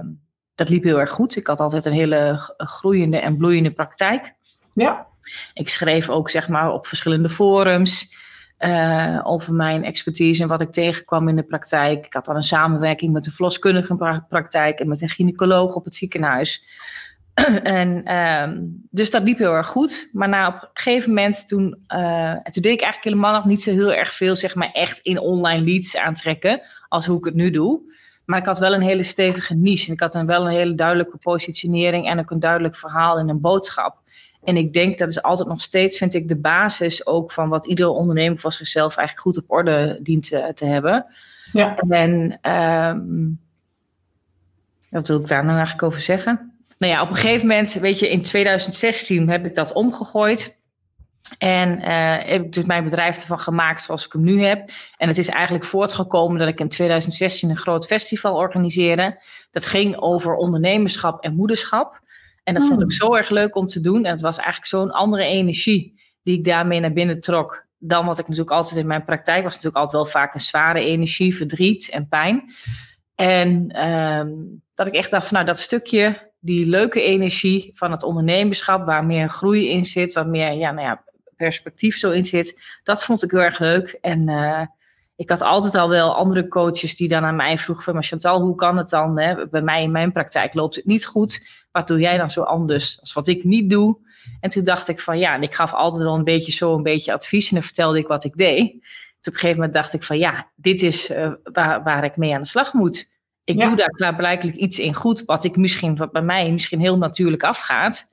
[0.63, 1.37] dat liep heel erg goed.
[1.37, 4.35] Ik had altijd een hele groeiende en bloeiende praktijk.
[4.73, 5.07] Ja.
[5.55, 8.21] Ik schreef ook zeg maar op verschillende forums.
[8.59, 12.07] Uh, over mijn expertise en wat ik tegenkwam in de praktijk.
[12.07, 15.97] Ik had dan een samenwerking met een verloskundige praktijk en met een gynaecoloog op het
[15.97, 16.65] ziekenhuis.
[17.63, 20.09] en um, dus dat liep heel erg goed.
[20.13, 23.63] Maar na op een gegeven moment toen, uh, toen deed ik eigenlijk helemaal nog niet
[23.63, 27.35] zo heel erg veel, zeg maar, echt in online leads aantrekken, als hoe ik het
[27.35, 27.81] nu doe.
[28.25, 29.87] Maar ik had wel een hele stevige niche.
[29.87, 33.29] En ik had dan wel een hele duidelijke positionering en ook een duidelijk verhaal en
[33.29, 34.01] een boodschap.
[34.45, 37.67] En ik denk dat is altijd nog steeds, vind ik, de basis ook van wat
[37.67, 41.07] iedere ondernemer voor zichzelf eigenlijk goed op orde dient te, te hebben.
[41.53, 41.77] Ja.
[41.77, 43.41] En um,
[44.91, 46.53] wat wil ik daar nou eigenlijk over zeggen?
[46.83, 50.61] nou ja, op een gegeven moment, weet je, in 2016 heb ik dat omgegooid.
[51.39, 54.71] En uh, heb ik dus mijn bedrijf ervan gemaakt zoals ik hem nu heb.
[54.97, 59.23] En het is eigenlijk voortgekomen dat ik in 2016 een groot festival organiseerde.
[59.51, 62.01] Dat ging over ondernemerschap en moederschap.
[62.45, 62.91] En dat vond hmm.
[62.91, 64.05] ik zo erg leuk om te doen.
[64.05, 67.67] En het was eigenlijk zo'n andere energie die ik daarmee naar binnen trok.
[67.79, 69.55] Dan wat ik natuurlijk altijd in mijn praktijk was.
[69.55, 72.53] Natuurlijk altijd wel vaak een zware energie, verdriet en pijn.
[73.15, 78.03] En um, dat ik echt dacht van nou dat stukje die leuke energie van het
[78.03, 81.05] ondernemerschap, waar meer groei in zit, waar meer ja, nou ja,
[81.45, 83.99] perspectief zo in zit, dat vond ik heel erg leuk.
[84.01, 84.63] En uh,
[85.17, 88.41] ik had altijd al wel andere coaches die dan aan mij vroegen van, maar Chantal,
[88.41, 89.19] hoe kan het dan?
[89.19, 89.49] Hè?
[89.49, 91.47] Bij mij in mijn praktijk loopt het niet goed.
[91.73, 93.99] Wat doe jij dan zo anders als wat ik niet doe?
[94.41, 96.83] En toen dacht ik van ja, en ik gaf altijd wel een beetje zo een
[96.83, 98.71] beetje advies en dan vertelde ik wat ik deed.
[98.71, 98.81] Toen
[99.21, 102.35] op een gegeven moment dacht ik van ja, dit is uh, waar, waar ik mee
[102.35, 103.11] aan de slag moet.
[103.45, 106.99] Ik doe daar klaarblijkelijk iets in goed, wat ik misschien, wat bij mij misschien heel
[106.99, 108.12] natuurlijk afgaat,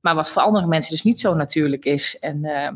[0.00, 2.18] maar wat voor andere mensen dus niet zo natuurlijk is.
[2.18, 2.70] En uh,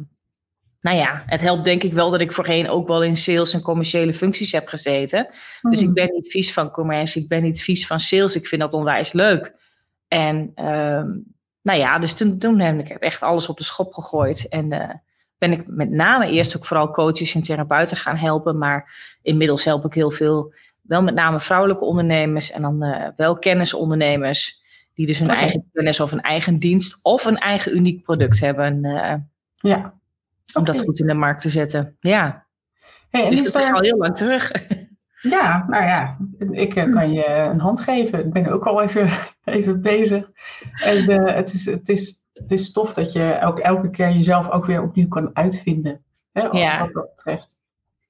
[0.80, 3.62] nou ja, het helpt denk ik wel dat ik voorheen ook wel in sales en
[3.62, 5.28] commerciële functies heb gezeten.
[5.62, 5.94] Dus ik mhm.
[5.94, 8.36] ben niet vies van commercie, ik ben niet vies van sales.
[8.36, 9.54] Ik vind dat onwijs leuk.
[10.08, 11.02] En uh,
[11.62, 14.48] nou ja, dus toen, toen heb ik echt alles op de schop gegooid.
[14.48, 14.88] En uh,
[15.38, 18.58] ben ik met name eerst ook vooral coaches en therapeuten gaan helpen.
[18.58, 23.38] Maar inmiddels help ik heel veel wel met name vrouwelijke ondernemers en dan uh, wel
[23.38, 24.61] kennisondernemers.
[24.94, 28.84] Die dus hun eigen kennis of een eigen dienst of een eigen uniek product hebben.
[28.84, 29.14] Uh,
[29.56, 29.94] ja.
[30.52, 31.96] Om dat goed in de markt te zetten.
[32.00, 32.46] Ja.
[33.10, 34.50] Hey, dus dat is al heel lang terug.
[35.22, 36.16] Ja, nou ja,
[36.50, 38.18] ik uh, kan je een hand geven.
[38.18, 39.08] Ik ben ook al even,
[39.44, 40.30] even bezig.
[40.84, 44.66] En het, is, het, is, het is tof dat je ook elke keer jezelf ook
[44.66, 46.02] weer opnieuw kan uitvinden.
[46.32, 46.78] Hè, ja.
[46.78, 47.58] Wat dat betreft.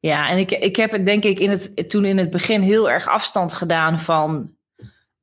[0.00, 2.90] Ja, en ik, ik heb het denk ik in het, toen in het begin heel
[2.90, 4.54] erg afstand gedaan van,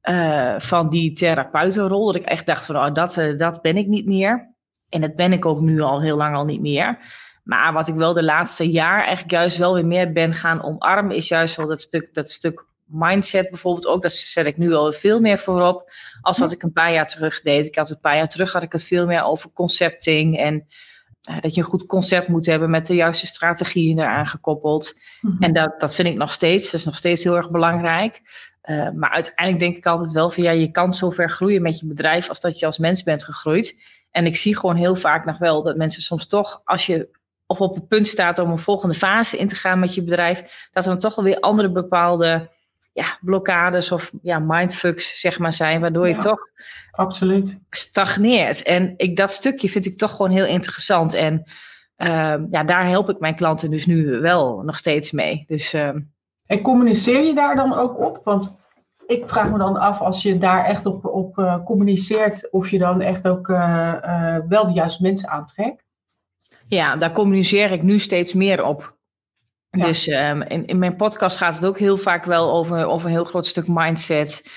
[0.03, 2.05] uh, van die therapeutenrol.
[2.05, 4.53] Dat ik echt dacht van, oh, dat, uh, dat ben ik niet meer.
[4.89, 6.97] En dat ben ik ook nu al heel lang al niet meer.
[7.43, 11.15] Maar wat ik wel de laatste jaar eigenlijk juist wel weer meer ben gaan omarmen,
[11.15, 14.01] is juist wel dat stuk, dat stuk mindset bijvoorbeeld ook.
[14.01, 17.41] Dat zet ik nu al veel meer voorop als wat ik een paar jaar terug
[17.41, 17.65] deed.
[17.65, 20.67] Ik had een paar jaar terug had ik het veel meer over concepting en
[21.29, 24.99] uh, dat je een goed concept moet hebben met de juiste strategieën eraan gekoppeld.
[25.21, 25.43] Mhm.
[25.43, 26.71] En dat, dat vind ik nog steeds.
[26.71, 28.21] Dat is nog steeds heel erg belangrijk.
[28.69, 31.79] Uh, maar uiteindelijk denk ik altijd wel van ja, je kan zo ver groeien met
[31.79, 33.82] je bedrijf als dat je als mens bent gegroeid.
[34.12, 37.10] En ik zie gewoon heel vaak nog wel dat mensen soms toch, als je
[37.45, 40.67] of op het punt staat om een volgende fase in te gaan met je bedrijf,
[40.71, 42.49] dat er dan toch alweer andere bepaalde
[42.93, 46.39] ja, blokkades of ja, mindfucks zeg maar zijn, waardoor je toch
[46.91, 47.60] absoluut.
[47.69, 48.63] stagneert.
[48.63, 51.13] En ik, dat stukje vind ik toch gewoon heel interessant.
[51.13, 51.43] En
[51.97, 55.43] uh, ja, daar help ik mijn klanten dus nu wel nog steeds mee.
[55.47, 55.89] Dus, uh,
[56.45, 58.21] en communiceer je daar dan ook op?
[58.23, 58.59] Want
[59.10, 62.78] ik vraag me dan af, als je daar echt op, op uh, communiceert, of je
[62.78, 65.84] dan echt ook uh, wel de juiste mensen aantrekt?
[66.67, 68.98] Ja, daar communiceer ik nu steeds meer op.
[69.69, 69.86] Ja.
[69.86, 73.13] Dus ehm, in, in mijn podcast gaat het ook heel vaak wel over, over een
[73.13, 74.50] heel groot stuk mindset.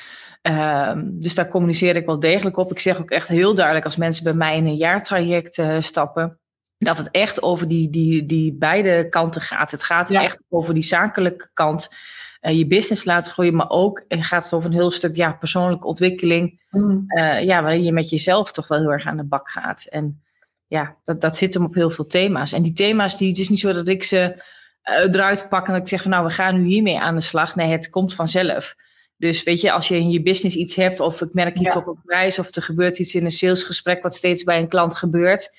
[0.43, 2.71] Ehm, dus daar communiceer ik wel degelijk op.
[2.71, 6.39] Ik zeg ook echt heel duidelijk als mensen bij mij in een jaartraject eh, stappen,
[6.79, 9.71] dat het echt over die, die, die beide kanten gaat.
[9.71, 10.23] Het gaat Ja.
[10.23, 11.95] echt over die zakelijke kant,
[12.43, 15.33] eh, je business laten groeien, maar ook eh, gaat het over een heel stuk ja,
[15.33, 17.05] persoonlijke ontwikkeling Mm.
[17.07, 19.85] eh, ja, waarin je met jezelf toch wel heel erg aan de bak gaat.
[19.85, 20.23] En
[20.67, 22.53] ja, dat, dat zit hem op heel veel thema's.
[22.53, 24.43] En die thema's, die, het is niet zo dat ik ze
[24.83, 27.57] eruit pak en dat ik zeg van nou, we gaan nu hiermee aan de slag.
[27.57, 28.75] Nee, het komt vanzelf.
[29.17, 31.81] Dus weet je, als je in je business iets hebt of ik merk iets Ja.
[31.81, 34.95] op een prijs of er gebeurt iets in een salesgesprek wat steeds bij een klant
[34.95, 35.57] gebeurt.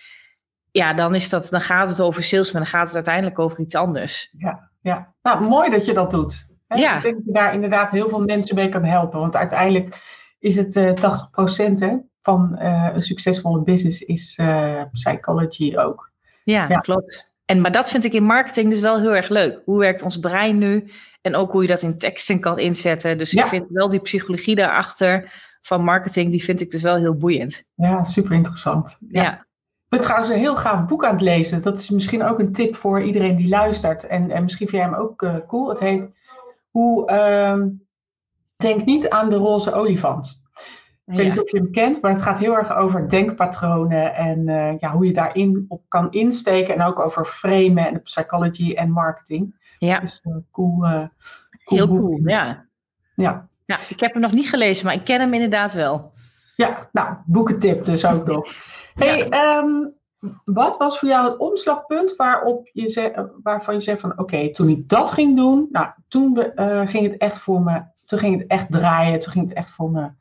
[0.71, 3.59] Ja, dan, is dat, dan gaat het over sales, maar dan gaat het uiteindelijk over
[3.59, 4.33] iets anders.
[4.81, 6.51] Ja, nou, mooi dat je dat doet.
[6.79, 6.95] Ja.
[6.97, 9.19] Ik denk dat je daar inderdaad heel veel mensen mee kan helpen.
[9.19, 9.95] Want uiteindelijk
[10.39, 16.11] is het eh 80% hè, van eh, een succesvolle business is eh, psychology ook.
[16.43, 16.77] Ja, Ja.
[16.79, 17.31] klopt.
[17.45, 19.61] En, maar dat vind ik in marketing dus wel heel erg leuk.
[19.65, 20.91] Hoe werkt ons brein nu?
[21.21, 23.17] En ook hoe je dat in teksten kan inzetten.
[23.17, 23.43] Dus Ja.
[23.43, 25.31] ik vind wel die psychologie daarachter
[25.61, 27.63] van marketing, die vind ik dus wel heel boeiend.
[27.75, 28.97] Ja, super interessant.
[29.09, 29.33] Ja, Ja.
[29.33, 31.61] Ik ben trouwens een heel gaaf boek aan het lezen.
[31.61, 34.07] Dat is misschien ook een tip voor iedereen die luistert.
[34.07, 35.69] En, en misschien vind jij hem ook eh, cool.
[35.69, 36.09] Het heet
[36.73, 37.67] Hoe ehm,
[38.63, 40.41] Denk niet aan de roze olifant.
[41.05, 41.31] Ik weet ja.
[41.31, 44.91] niet of je hem kent, maar het gaat heel erg over denkpatronen en eh, ja,
[44.91, 46.73] hoe je daarin op kan insteken.
[46.73, 49.55] En ook over framen en psychology en marketing.
[49.79, 49.99] ja.
[49.99, 50.83] Dus eh, cool.
[50.85, 50.91] eh,
[51.63, 51.99] cool heel boek.
[51.99, 52.19] cool.
[52.23, 52.65] Ja.
[53.15, 53.47] Ja.
[53.65, 56.13] ja, ik heb hem nog niet gelezen, maar ik ken hem inderdaad wel.
[56.55, 58.47] ja, nou, boekentip dus ook nog.
[58.93, 59.87] Hey, ehm,
[60.43, 64.89] wat was voor jou het omslagpunt waarop je waarvan je zegt van oké, toen ik
[64.89, 68.71] dat ging doen, nou, toen eh, ging het echt voor me, toen ging het echt
[68.71, 70.11] draaien, toen ging het echt voor me,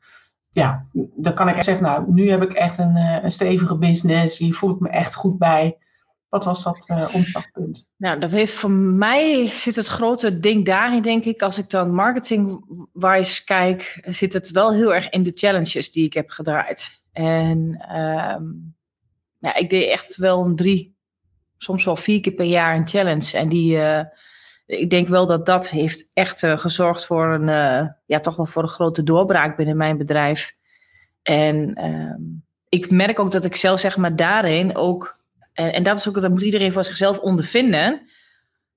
[0.49, 0.85] ja,
[1.15, 4.37] dan kan ik echt zeggen, nou, nu heb ik echt een, eh, een stevige business,
[4.37, 5.77] hier voel ik me echt goed bij.
[6.29, 7.89] Wat was dat eh, omslagpunt?
[7.97, 11.41] Nou, dat heeft voor mij zit het grote ding daarin, denk ik.
[11.41, 16.13] Als ik dan marketing-wise kijk, zit het wel heel erg in de challenges die ik
[16.13, 17.01] heb gedraaid.
[17.11, 18.43] En ehm,
[19.43, 20.95] ja, ik deed echt wel een drie,
[21.57, 23.37] soms wel vier keer per jaar een challenge.
[23.37, 24.05] En die, eh,
[24.65, 28.45] ik denk wel dat dat heeft echt eh, gezorgd voor een, eh, ja, toch wel
[28.45, 30.55] voor een grote doorbraak binnen mijn bedrijf.
[31.21, 32.21] En ehm,
[32.69, 35.21] ik merk ook dat ik zelf, zeg maar, daarin ook
[35.53, 38.01] en, en dat is ook, dat moet iedereen voor zichzelf ondervinden.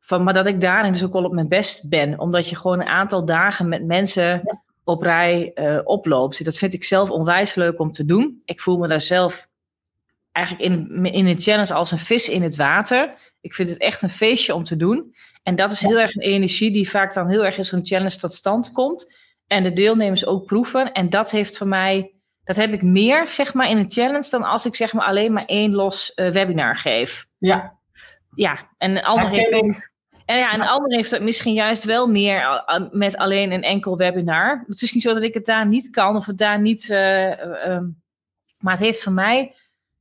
[0.01, 2.19] Van, maar dat ik daarin dus ook wel op mijn best ben.
[2.19, 5.53] Omdat je gewoon een aantal dagen met mensen op rij
[5.85, 6.45] oploopt.
[6.45, 8.43] Dat vind ik zelf onwijs leuk om te doen.
[8.45, 9.49] Ik voel me daar zelf
[10.37, 13.14] eigenlijk in, in een challenge als een vis in het water.
[13.40, 15.14] Ik vind het echt een feestje om te doen.
[15.42, 18.16] En dat is heel erg een energie die vaak dan heel erg in zo'n challenge
[18.16, 19.14] tot stand komt.
[19.46, 20.92] En de deelnemers ook proeven.
[20.92, 24.42] En dat heeft voor mij dat heb ik meer, zeg maar, in een challenge dan
[24.42, 27.27] als ik zeg maar alleen maar één los eh, webinar geef.
[27.38, 27.79] Ja,
[28.35, 29.90] Ja, en een ander heeft, ik.
[30.25, 33.62] en ja, een ander heeft het misschien juist wel meer eh, uh, met alleen een
[33.62, 34.64] enkel webinar.
[34.66, 36.90] Het is niet zo dat ik het daar niet kan of het daar niet.
[36.90, 37.85] eh, eh, ehm,
[38.59, 39.55] maar het heeft voor mij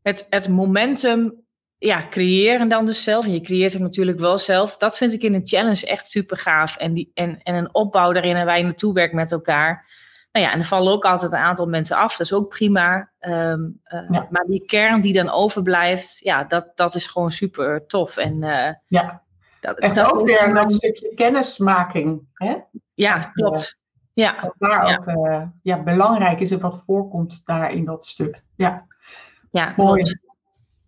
[0.05, 1.33] het, het momentum
[1.77, 3.25] ja, creëren dan dus zelf.
[3.25, 4.77] En je creëert het natuurlijk wel zelf.
[4.77, 6.77] Dat vind ik in een challenge echt super gaaf.
[6.77, 9.87] En, die, en, en een opbouw daarin en waar je naartoe werkt met elkaar.
[10.31, 12.11] Nou ja, en er vallen ook altijd een aantal mensen af.
[12.11, 13.11] Dat is ook prima.
[13.19, 14.27] Ehm, uh, Ja.
[14.29, 18.17] Maar die kern die dan overblijft, ja, dat, dat is gewoon super tof.
[18.17, 19.23] En uh, Ja,
[19.59, 22.21] dat, echt dat ook weer dat stukje kennismaking.
[22.33, 22.55] Hè?
[22.93, 23.77] Ja, klopt.
[24.13, 24.95] Ja, Dat daar Ja.
[24.97, 28.43] ook eh, ja, belangrijk is en wat voorkomt daar in dat stuk.
[28.55, 28.85] Ja,
[29.55, 30.03] ja, mooi.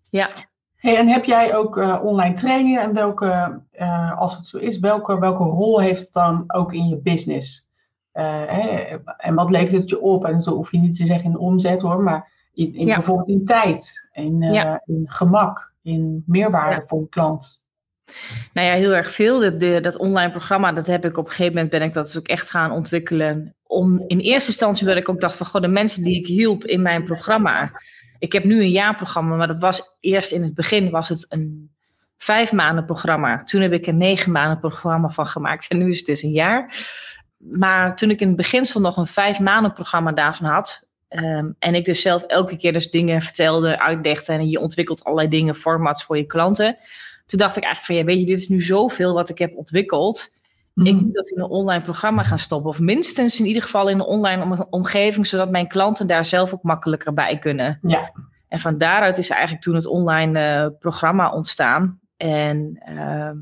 [0.09, 0.27] Ja.
[0.75, 4.79] Hey, en heb jij ook eh, online trainingen en welke, eh, als het zo is,
[4.79, 7.65] welke, welke rol heeft het dan ook in je business?
[8.11, 8.67] Eh, hè,
[9.17, 10.25] en wat levert het je op?
[10.25, 12.95] En zo hoef je niet te zeggen in omzet hoor, maar in, in Ja.
[12.95, 14.81] bijvoorbeeld in tijd, in, Ja.
[14.85, 16.83] in gemak, in meerwaarde Ja.
[16.87, 17.61] voor een klant.
[18.53, 19.39] Nou ja, heel erg veel.
[19.39, 22.05] De, de- dat online programma, dat heb ik op een gegeven moment ben ik dat
[22.05, 23.55] dus ook echt gaan ontwikkelen.
[23.63, 26.63] Om in eerste instantie dat ik ook dacht van, goh, de mensen die ik hielp
[26.63, 27.71] in mijn programma.
[28.19, 31.71] Ik heb nu een jaarprogramma, maar dat was eerst in het begin was het een
[32.17, 33.43] vijf maanden programma.
[33.43, 36.31] Toen heb ik een negen maanden programma van gemaakt en nu is het dus een
[36.31, 36.85] jaar.
[37.37, 40.85] Maar toen ik in het beginsel nog een vijf maanden programma daarvan had.
[41.07, 45.29] ehm, en ik dus zelf elke keer dus dingen vertelde, uitlegde en je ontwikkelt allerlei
[45.29, 46.77] dingen, formats voor je klanten.
[47.25, 49.55] Toen dacht ik eigenlijk van, ja, weet je, dit is nu zoveel wat ik heb
[49.55, 50.35] ontwikkeld.
[50.83, 51.03] Ik Mhm.
[51.03, 52.69] moet dat in een online programma gaan stoppen.
[52.69, 56.53] Of minstens in ieder geval in een online om- omgeving, zodat mijn klanten daar zelf
[56.53, 57.79] ook makkelijker bij kunnen.
[57.81, 58.11] Ja.
[58.47, 61.99] En van daaruit is eigenlijk toen het online eh, programma ontstaan.
[62.17, 63.35] En ehm,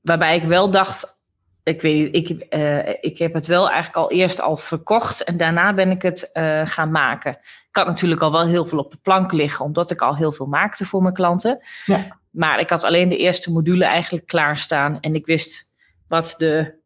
[0.00, 1.18] waarbij ik wel dacht,
[1.62, 5.36] ik weet niet, ik, eh, ik heb het wel eigenlijk al eerst al verkocht en
[5.36, 7.32] daarna ben ik het eh, gaan maken.
[7.68, 10.32] Ik had natuurlijk al wel heel veel op de plank liggen, omdat ik al heel
[10.32, 11.58] veel maakte voor mijn klanten.
[11.84, 12.16] Ja.
[12.30, 15.00] maar ik had alleen de eerste module eigenlijk klaarstaan.
[15.00, 15.67] En ik wist
[16.08, 16.78] wat de,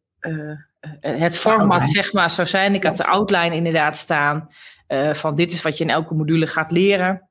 [1.01, 2.75] het format zeg maar, zou zijn.
[2.75, 4.49] Ik had de outline inderdaad staan.
[5.13, 7.29] van dit is wat je in elke module gaat leren.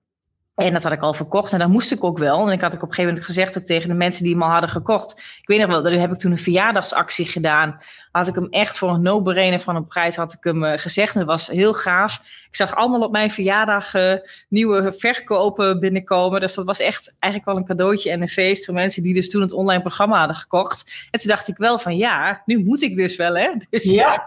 [0.66, 2.48] En dat had ik al verkocht en dat moest ik ook wel.
[2.48, 4.44] En ik had ik op een gegeven moment gezegd ook tegen de mensen die hem
[4.44, 5.12] al hadden gekocht.
[5.12, 7.80] Ik weet nog wel, daar heb ik toen een verjaardagsactie gedaan.
[8.12, 11.14] Had ik hem echt voor een no-brainer van een prijs had ik hem uh, gezegd.
[11.14, 12.22] En dat was heel gaaf.
[12.50, 14.14] Ik zag allemaal op mijn verjaardag uh,
[14.50, 16.40] nieuwe verkopen binnenkomen.
[16.40, 19.30] Dus dat was echt eigenlijk wel een cadeautje en een feest voor mensen die dus
[19.30, 21.08] toen het online programma hadden gekocht.
[21.12, 23.50] En toen dacht ik wel van ja, nu moet ik dus wel hè.
[23.70, 24.26] Dus, ja.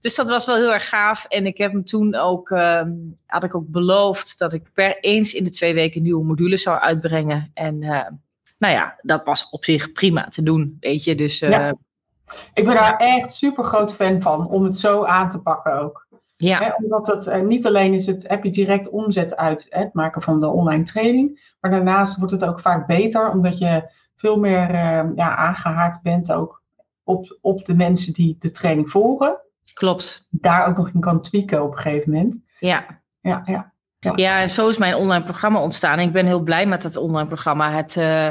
[0.00, 1.24] dus dat was wel heel erg gaaf.
[1.24, 2.82] En ik heb hem toen ook, uh,
[3.30, 6.78] had ik ook beloofd dat ik per eens in de twee weken nieuwe modules zou
[6.78, 7.50] uitbrengen.
[7.54, 8.06] En uh,
[8.58, 11.14] nou ja, dat was op zich prima te doen, weet je.
[11.14, 11.74] Dus ja.
[12.54, 16.08] Ik ben daar echt super groot fan van, om het zo aan te pakken ook.
[16.36, 16.76] Ja.
[16.82, 20.40] omdat het uh, niet alleen is het, heb je direct omzet uit het maken van
[20.40, 24.72] de online training, maar daarnaast wordt het ook vaak beter, omdat je veel meer
[25.16, 26.62] ja, aangehaakt bent ook
[27.04, 29.40] op, op de mensen die de training volgen.
[29.74, 30.26] Klopt.
[30.30, 32.40] Daar ook nog in kan tweaken op een gegeven moment.
[32.58, 32.99] Ja.
[33.20, 33.72] Ja, ja.
[34.16, 34.40] Ja.
[34.40, 35.98] en zo is mijn online programma ontstaan.
[35.98, 37.72] Ik ben heel blij met het online programma.
[37.72, 38.30] Het, uh,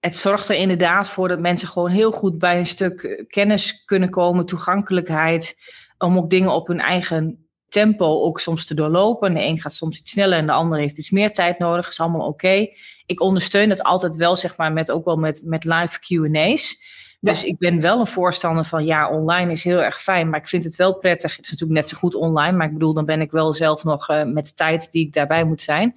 [0.00, 4.10] het zorgt er inderdaad voor dat mensen gewoon heel goed bij een stuk kennis kunnen
[4.10, 5.56] komen, toegankelijkheid,
[5.98, 9.34] om ook dingen op hun eigen tempo ook soms te doorlopen.
[9.34, 11.88] De een gaat soms iets sneller en de ander heeft iets meer tijd nodig.
[11.88, 12.68] is allemaal oké.
[13.06, 16.84] Ik ondersteun het altijd wel, zeg maar, met, ook wel met, met live Q&A's.
[17.30, 20.46] Dus ik ben wel een voorstander van ja, online is heel erg fijn, maar ik
[20.48, 21.36] vind het wel prettig.
[21.36, 23.84] Het is natuurlijk net zo goed online, maar ik bedoel, dan ben ik wel zelf
[23.84, 25.94] nog uh, met tijd die ik daarbij moet zijn.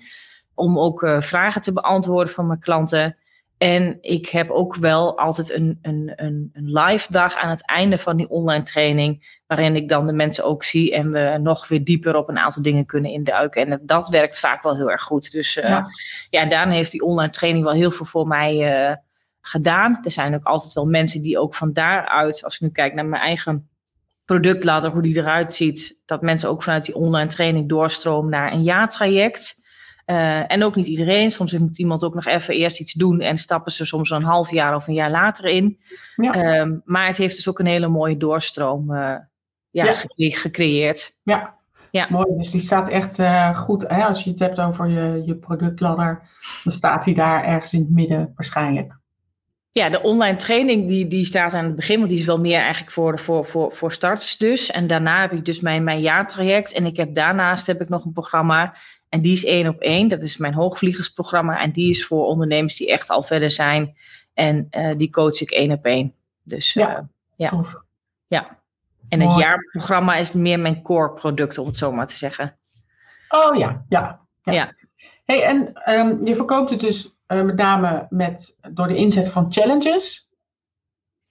[0.53, 3.17] Om ook uh, vragen te beantwoorden van mijn klanten.
[3.57, 7.97] En ik heb ook wel altijd een, een, een, een live dag aan het einde
[7.97, 11.83] van die online training, waarin ik dan de mensen ook zie en we nog weer
[11.83, 13.71] dieper op een aantal dingen kunnen induiken.
[13.71, 15.31] En dat werkt vaak wel heel erg goed.
[15.31, 15.85] Dus uh, ja.
[16.29, 18.97] ja, daarna heeft die online training wel heel veel voor mij
[19.47, 19.99] gedaan.
[20.03, 23.05] Er zijn ook altijd wel mensen die ook van daaruit, als ik nu kijk naar
[23.05, 23.69] mijn eigen
[24.25, 28.63] productladder, hoe die eruit ziet, dat mensen ook vanuit die online training doorstromen naar een
[28.63, 29.63] jaartraject.
[30.05, 31.31] Uh, en ook niet iedereen.
[31.31, 34.51] Soms moet iemand ook nog even eerst iets doen en stappen ze soms een half
[34.51, 35.79] jaar of een jaar later in.
[36.15, 36.59] Ja.
[36.59, 38.97] Um, maar het heeft dus ook een hele mooie doorstroom uh,
[39.69, 39.93] ja, ja.
[39.93, 41.11] Gecre gecreëerd.
[41.23, 41.55] Ja.
[41.91, 42.37] ja, mooi.
[42.37, 43.87] Dus die staat echt uh, goed.
[43.87, 44.03] Hè?
[44.03, 46.21] Als je het hebt over je, je productladder,
[46.63, 49.03] dan staat die daar ergens in het midden waarschijnlijk.
[49.77, 52.59] Ja, de online training die, die staat aan het begin, want die is wel meer
[52.59, 54.71] eigenlijk voor, voor, voor, voor starters dus.
[54.71, 56.73] En daarna heb ik dus mijn, mijn jaartraject.
[56.73, 58.75] En ik heb daarnaast heb ik nog een programma
[59.09, 60.07] en die is één op één.
[60.07, 61.61] Dat is mijn hoogvliegersprogramma.
[61.61, 63.97] En die is voor ondernemers die echt al verder zijn.
[64.33, 66.13] En uh, die coach ik één op één.
[66.43, 66.97] Dus ja.
[66.97, 67.03] Uh,
[67.35, 67.49] ja.
[67.49, 67.75] Tof.
[68.27, 68.59] ja.
[69.09, 72.57] En het jaarprogramma is meer mijn core product, om het zo maar te zeggen.
[73.29, 74.19] Oh ja, ja.
[74.43, 74.53] ja.
[74.53, 74.73] ja.
[75.25, 79.51] Hey, en um, je verkoopt het dus uh, met name met, door de inzet van
[79.51, 80.29] challenges.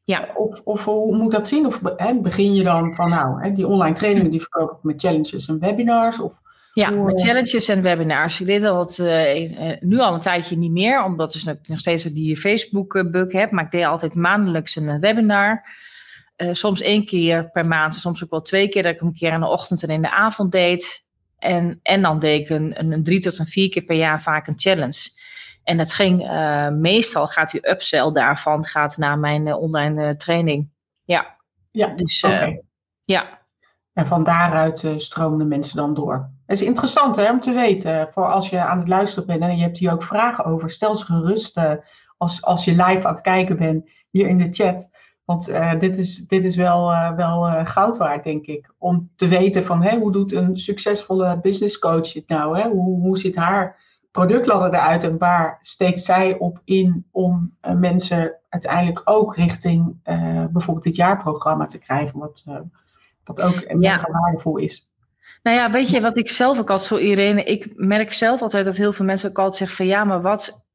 [0.05, 0.29] Ja.
[0.35, 1.67] Of, of hoe moet dat zien?
[1.67, 5.01] Of hè, begin je dan van nou, hè, die online trainingen die verkoop ik met
[5.01, 6.19] challenges en webinars?
[6.19, 6.33] Of
[6.73, 8.41] ja, met challenges en webinars.
[8.41, 12.37] Ik deed dat uh, nu al een tijdje niet meer, omdat dus nog steeds die
[12.37, 13.51] Facebook-bug heb.
[13.51, 15.65] Maar ik deed altijd maandelijks een webinar.
[16.37, 18.83] Uh, soms één keer per maand, soms ook wel twee keer.
[18.83, 21.05] Dat ik hem een keer in de ochtend en in de avond deed.
[21.39, 24.23] En, en dan deed ik een, een, een drie tot een vier keer per jaar
[24.23, 25.11] vaak een challenge.
[25.65, 30.71] En dat ging uh, meestal, gaat die upsell daarvan gaat naar mijn online training.
[31.05, 31.37] Ja,
[31.71, 32.63] ja dus okay.
[33.05, 33.43] ja.
[33.93, 36.31] En van daaruit stromen de mensen dan door.
[36.47, 39.57] Het is interessant hè, om te weten, voor als je aan het luisteren bent en
[39.57, 41.73] je hebt hier ook vragen over, stel ze gerust uh,
[42.17, 44.89] als, als je live aan het kijken bent hier in de chat.
[45.25, 48.75] Want uh, dit, is, dit is wel, uh, wel goud waard, denk ik.
[48.79, 52.59] Om te weten van hè, hoe doet een succesvolle business coach het nou?
[52.59, 52.69] Hè?
[52.69, 53.84] Hoe, hoe ziet haar
[54.15, 59.97] productladder eruit en waar steekt zij op in om mensen uiteindelijk ook richting
[60.51, 62.45] bijvoorbeeld dit jaarprogramma te krijgen, wat,
[63.25, 64.09] wat ook ja.
[64.11, 64.89] waardevol is.
[65.43, 68.65] Nou ja, weet je wat ik zelf ook altijd zo, Irene, ik merk zelf altijd
[68.65, 70.67] dat heel veel mensen ook altijd zeggen van ja, maar wat,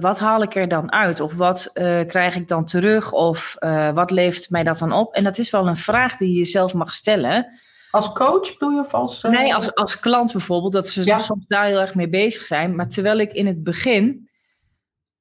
[0.00, 1.20] wat haal ik er dan uit?
[1.20, 1.70] Of wat
[2.06, 3.12] krijg ik dan terug?
[3.12, 3.56] Of
[3.94, 5.14] wat levert mij dat dan op?
[5.14, 7.58] En dat is wel een vraag die je zelf mag stellen.
[7.90, 9.22] Als coach bedoel je of als...
[9.22, 11.18] Nee, als, als klant bijvoorbeeld, dat ze ja.
[11.18, 12.74] soms daar heel erg mee bezig zijn.
[12.74, 14.30] Maar terwijl ik in het begin,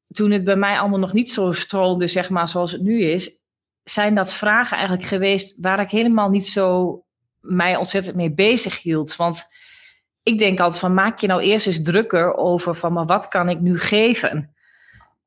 [0.08, 3.40] toen het bij mij allemaal nog niet zo stroomde, zeg maar, zoals het nu is,
[3.84, 7.02] zijn dat vragen eigenlijk geweest waar ik helemaal niet zo
[7.40, 9.16] mij ontzettend mee bezig hield.
[9.16, 9.48] Want
[10.24, 13.50] ik denk altijd van maak je nou eerst eens drukker over van maar wat kan
[13.50, 14.56] ik nu geven?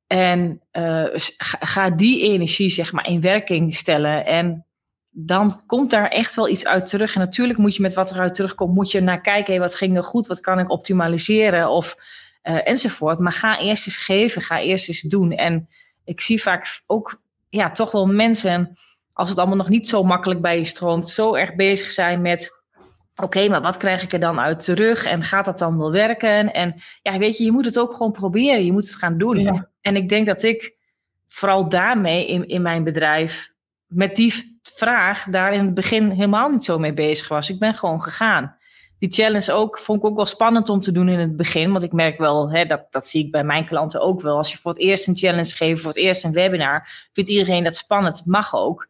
[0.07, 1.07] En uh,
[1.59, 4.27] ga die energie zeg maar in werking stellen.
[4.27, 4.67] En
[5.11, 7.15] dan komt daar echt wel iets uit terug.
[7.15, 9.97] En natuurlijk moet je met wat eruit terugkomt, moet je naar kijken, hey, wat ging
[9.97, 11.69] er goed, wat kan ik optimaliseren?
[11.71, 11.97] Of
[12.43, 13.19] enzovoort.
[13.19, 15.33] Maar ga eerst eens geven, ga eerst eens doen.
[15.33, 15.69] En
[16.05, 18.79] ik zie vaak ook ja, toch wel mensen,
[19.13, 22.59] als het allemaal nog niet zo makkelijk bij je stroomt, zo erg bezig zijn met
[23.17, 25.05] oké, maar wat krijg ik er dan uit terug?
[25.05, 26.53] En gaat dat dan wel werken?
[26.53, 28.65] En ja, weet je, je moet het ook gewoon proberen.
[28.65, 29.67] Je moet het gaan doen.
[29.81, 30.75] En ik denk dat ik
[31.29, 33.50] vooral daarmee in, in mijn bedrijf,
[33.91, 37.51] met die vraag, daar in het begin helemaal niet zo mee bezig was.
[37.51, 38.59] Ik ben gewoon gegaan.
[38.99, 41.73] Die challenge ook, vond ik ook wel spannend om te doen in het begin.
[41.73, 44.37] Want ik merk wel, hè, dat, dat zie ik bij mijn klanten ook wel.
[44.37, 47.65] Als je voor het eerst een challenge geeft, voor het eerst een webinar, vindt iedereen
[47.65, 48.27] dat spannend.
[48.27, 48.89] mag ook.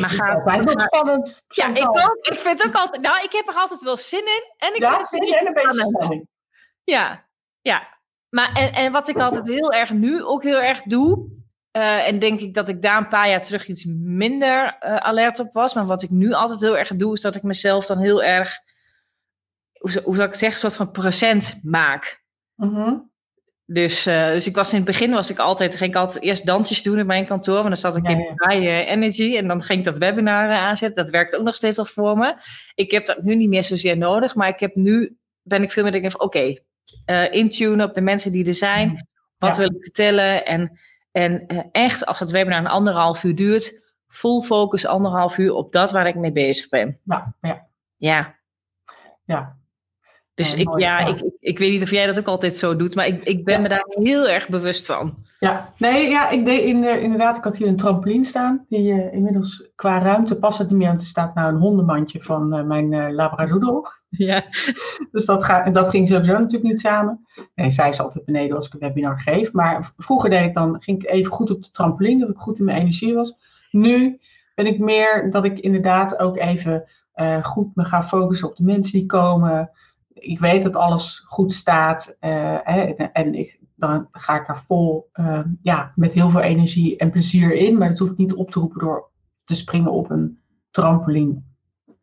[0.00, 1.42] Maar gaat het wel spannend.
[1.48, 2.18] Ja, ik ook.
[2.20, 3.02] Ik vind ook altijd.
[3.02, 4.44] Nou, ik heb er altijd wel zin in.
[4.56, 6.28] En ik ja, zin in en een beetje spanning.
[6.84, 7.26] Ja,
[7.60, 7.98] ja.
[8.28, 11.28] Maar en, en wat ik altijd heel erg nu ook heel erg doe.
[11.72, 15.38] Uh, en denk ik dat ik daar een paar jaar terug iets minder uh, alert
[15.38, 15.74] op was.
[15.74, 18.58] Maar wat ik nu altijd heel erg doe, is dat ik mezelf dan heel erg.
[19.72, 20.64] Hoe, hoe zou ik het zeggen?
[20.64, 22.22] Een soort van procent maak.
[22.54, 23.10] Mm -hmm.
[23.64, 26.46] Dus, uh, dus ik was in het begin was ik altijd, ging ik altijd eerst
[26.46, 27.54] dansjes doen in mijn kantoor.
[27.54, 31.04] Want dan zat ik in high energy en dan ging ik dat webinar aanzetten.
[31.04, 32.34] Dat werkt ook nog steeds al voor me.
[32.74, 35.82] Ik heb dat nu niet meer zozeer nodig, maar ik heb nu, ben ik veel
[35.82, 38.88] meer denk oké, okay, intunen op de mensen die er zijn.
[38.88, 39.02] Mhm.
[39.38, 40.46] Wat wil ik vertellen?
[40.46, 40.78] En,
[41.18, 45.72] en uh, echt, als het webinar een anderhalf uur duurt, full focus anderhalf uur op
[45.72, 47.00] dat waar ik mee bezig ben.
[47.04, 47.66] Ja, ja.
[47.96, 48.36] Ja.
[49.24, 49.56] Ja,
[50.34, 53.06] dus ik, ja, ik, ik weet niet of jij dat ook altijd zo doet, maar
[53.06, 55.26] ik, ik ben me daar heel erg bewust van.
[55.40, 58.92] Ja, nee, ja, ik deed in, uh, inderdaad, ik had hier een trampoline staan, die
[58.92, 62.58] uh, inmiddels qua ruimte past het niet meer, want er staat nou een hondenmandje van
[62.58, 63.90] uh, mijn labradoodle.
[64.08, 64.44] Ja.
[65.12, 67.26] dus dat, ga, dat ging sowieso natuurlijk niet samen.
[67.54, 70.82] Nee, zij is altijd beneden als ik een webinar geef, maar vroeger deed ik dan,
[70.82, 73.36] ging ik even goed op de trampoline, dat ik goed in mijn energie was.
[73.70, 74.20] Nu
[74.54, 76.88] ben ik meer dat ik inderdaad ook even
[77.42, 79.70] goed me ga focussen op de mensen die komen
[80.20, 82.80] ik weet dat alles goed staat uh, hè,
[83.12, 87.52] en ik, dan ga ik er vol uh, ja, met heel veel energie en plezier
[87.52, 87.78] in.
[87.78, 89.10] Maar dat hoef ik niet op te roepen door
[89.44, 90.38] te springen op een
[90.70, 91.42] trampoline.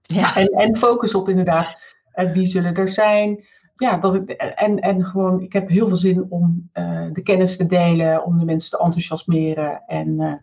[0.01, 0.36] Ja.
[0.36, 1.78] En, en focus op inderdaad,
[2.15, 3.43] uh, wie zullen er zijn.
[3.76, 6.69] Ja, dat ik, en, en gewoon, ik heb heel veel zin om
[7.13, 10.41] de kennis te delen, om de mensen te enthousiasmeren en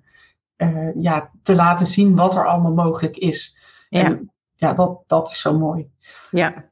[0.95, 3.59] ja, te laten zien wat er allemaal mogelijk is.
[3.89, 5.91] Ja, en, ja dat, dat is zo mooi.
[6.31, 6.71] Ja,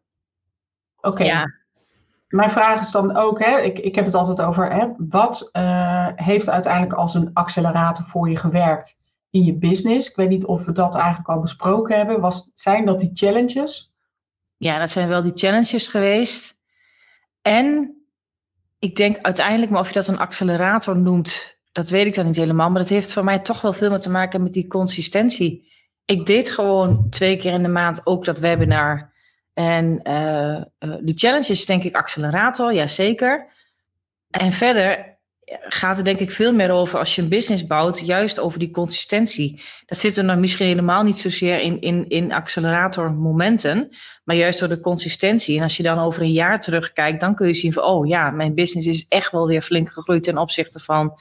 [1.00, 1.24] Oké.
[1.24, 1.59] Ja.
[2.30, 6.08] Mijn vraag is dan ook, hè, ik, ik heb het altijd over, hè, wat uh,
[6.14, 8.98] heeft uiteindelijk als een accelerator voor je gewerkt
[9.30, 10.08] in je business?
[10.08, 12.20] Ik weet niet of we dat eigenlijk al besproken hebben.
[12.20, 13.92] Was, zijn dat die challenges?
[14.56, 16.58] Ja, dat zijn wel die challenges geweest.
[17.42, 17.96] En
[18.78, 22.36] ik denk uiteindelijk, maar of je dat een accelerator noemt, dat weet ik dan niet
[22.36, 22.70] helemaal.
[22.70, 25.68] Maar dat heeft voor mij toch wel veel meer te maken met die consistentie.
[26.04, 29.09] Ik deed gewoon twee keer in de maand ook dat webinar
[29.61, 30.62] en uh,
[31.00, 33.46] die challenge is denk ik accelerator, ja zeker.
[34.30, 35.18] En verder
[35.50, 38.70] gaat het denk ik veel meer over als je een business bouwt, juist over die
[38.70, 39.62] consistentie.
[39.86, 44.58] Dat zit er dan misschien helemaal niet zozeer in, in, in accelerator momenten, maar juist
[44.58, 45.56] door de consistentie.
[45.56, 48.30] En als je dan over een jaar terugkijkt, dan kun je zien van, oh ja,
[48.30, 51.12] mijn business is echt wel weer flink gegroeid ten opzichte van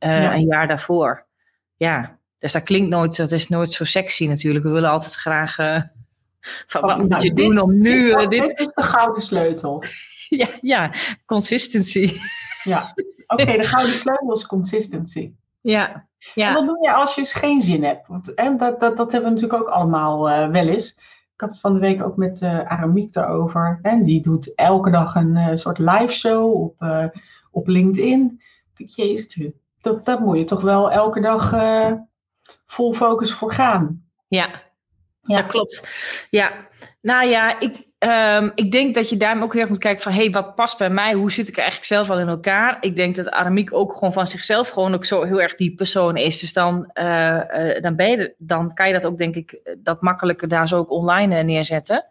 [0.00, 0.34] uh, ja.
[0.34, 1.26] een jaar daarvoor.
[1.76, 4.64] Ja, dus dat klinkt nooit, dat is nooit zo sexy natuurlijk.
[4.64, 5.82] We willen altijd graag uh,
[6.66, 8.04] van, wat moet nou, je dit, doen om nu...
[8.04, 8.30] Dit, uh, dit...
[8.30, 9.84] dit, is de gouden sleutel.
[10.28, 10.92] ja, ja,
[11.26, 12.20] consistency.
[12.62, 12.92] ja,
[13.26, 15.32] oké, okay, de gouden sleutel is consistency.
[15.60, 16.48] Ja, ja.
[16.48, 18.06] En wat doe je als je geen zin hebt?
[18.06, 20.90] Want hè, dat, dat, dat hebben we natuurlijk ook allemaal uh, wel eens.
[21.34, 23.78] Ik had het van de week ook met uh, Aramiek daarover.
[23.82, 27.04] En die doet elke dag een uh, soort live show op, uh,
[27.50, 28.40] op LinkedIn.
[28.74, 31.54] Jezus, dat, dat moet je toch wel elke dag
[32.66, 34.04] vol focus voor gaan.
[34.28, 34.62] Ja,
[35.36, 35.86] ja, klopt.
[36.30, 36.52] Ja,
[37.00, 40.12] nou ja, ik, um, ik denk dat je daarom ook heel erg moet kijken van...
[40.12, 41.12] hé, hey, wat past bij mij?
[41.12, 42.76] Hoe zit ik er eigenlijk zelf al in elkaar?
[42.80, 46.16] Ik denk dat Aramiek ook gewoon van zichzelf gewoon ook zo heel erg die persoon
[46.16, 46.38] is.
[46.38, 50.02] Dus dan, uh, uh, dan, ben je, dan kan je dat ook, denk ik, dat
[50.02, 52.06] makkelijker daar zo ook online neerzetten.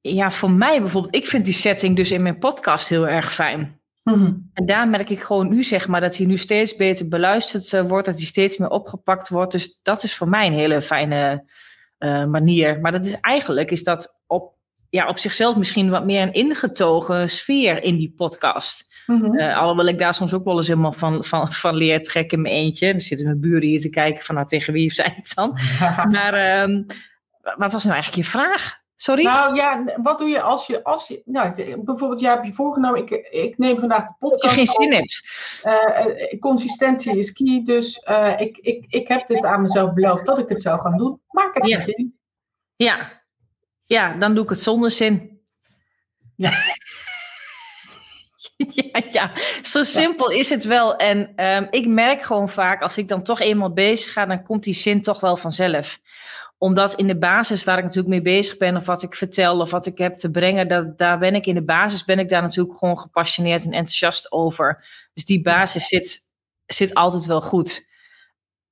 [0.00, 3.80] Ja, voor mij bijvoorbeeld, ik vind die setting dus in mijn podcast heel erg fijn.
[4.02, 4.50] Mm-hmm.
[4.54, 8.06] En daar merk ik gewoon nu, zeg maar, dat hij nu steeds beter beluisterd wordt,
[8.06, 9.52] dat hij steeds meer opgepakt wordt.
[9.52, 11.44] Dus dat is voor mij een hele fijne
[11.98, 12.80] uh, manier.
[12.80, 14.54] Maar dat is eigenlijk is dat op,
[14.90, 18.92] ja, op zichzelf misschien wat meer een ingetogen sfeer in die podcast.
[19.06, 19.38] Mm-hmm.
[19.38, 22.42] Uh, alhoewel ik daar soms ook wel eens helemaal van, van, van leer trekken in
[22.42, 22.90] mijn eentje.
[22.90, 25.58] Dan zitten mijn buren hier te kijken van nou tegen wie zijn het dan.
[26.14, 26.82] maar uh,
[27.56, 28.82] wat was nou eigenlijk je vraag?
[28.96, 29.22] Sorry?
[29.22, 33.00] Nou ja, wat doe je als je, als je nou, bijvoorbeeld jij hebt je voorgenomen,
[33.00, 34.42] ik, ik neem vandaag de podcast.
[34.42, 35.22] Dat je geen zin hebt.
[35.64, 40.38] Uh, consistentie is key, dus uh, ik, ik, ik heb dit aan mezelf beloofd dat
[40.38, 41.80] ik het zou gaan doen, maar ik heb ja.
[41.80, 42.18] geen zin.
[42.76, 43.22] Ja.
[43.80, 45.40] ja, dan doe ik het zonder zin.
[46.36, 46.52] Ja.
[48.56, 49.30] Ja, ja,
[49.62, 50.96] zo simpel is het wel.
[50.96, 54.64] En ehm, ik merk gewoon vaak, als ik dan toch eenmaal bezig ga, dan komt
[54.64, 56.00] die zin toch wel vanzelf
[56.64, 59.70] omdat in de basis waar ik natuurlijk mee bezig ben, of wat ik vertel, of
[59.70, 62.42] wat ik heb te brengen, dat, daar ben ik in de basis ben ik daar
[62.42, 64.84] natuurlijk gewoon gepassioneerd en enthousiast over.
[65.14, 66.28] Dus die basis zit,
[66.66, 67.88] zit altijd wel goed.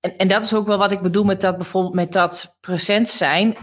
[0.01, 3.09] En, en dat is ook wel wat ik bedoel met dat bijvoorbeeld met dat present
[3.09, 3.57] zijn.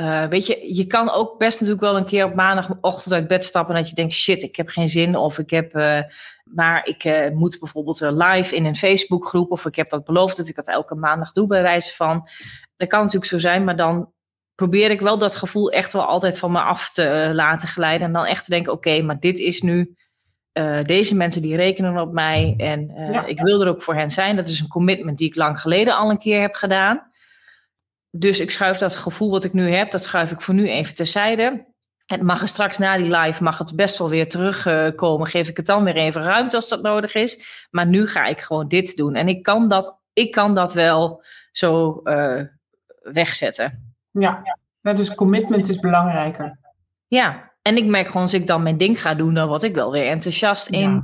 [0.00, 3.44] Uh, weet je, je kan ook best natuurlijk wel een keer op maandagochtend uit bed
[3.44, 5.16] stappen dat je denkt, shit, ik heb geen zin.
[5.16, 6.00] Of ik heb, uh,
[6.44, 9.50] maar ik uh, moet bijvoorbeeld live in een Facebookgroep.
[9.50, 12.28] Of ik heb dat beloofd dat ik dat elke maandag doe bij wijze van.
[12.76, 14.12] Dat kan natuurlijk zo zijn, maar dan
[14.54, 18.06] probeer ik wel dat gevoel echt wel altijd van me af te laten glijden.
[18.06, 19.96] En dan echt te denken, oké, maar dit is nu,
[20.82, 22.54] deze mensen die rekenen op mij.
[22.56, 23.24] En ja.
[23.24, 24.36] ik wil er ook voor hen zijn.
[24.36, 27.12] Dat is een commitment die ik lang geleden al een keer heb gedaan.
[28.10, 30.94] Dus ik schuif dat gevoel wat ik nu heb, dat schuif ik voor nu even
[30.94, 31.72] terzijde.
[32.06, 35.26] Het mag er straks na die live, mag het best wel weer terugkomen.
[35.26, 37.66] Geef ik het dan weer even ruimte als dat nodig is.
[37.70, 39.14] Maar nu ga ik gewoon dit doen.
[39.14, 42.02] En ik kan dat, ik kan dat wel zo
[43.12, 43.94] wegzetten.
[44.10, 44.42] Ja,
[44.80, 46.58] dus commitment is belangrijker.
[47.06, 49.74] Ja, en ik merk gewoon als ik dan mijn ding ga doen, dan word ik
[49.74, 51.02] wel weer enthousiast in.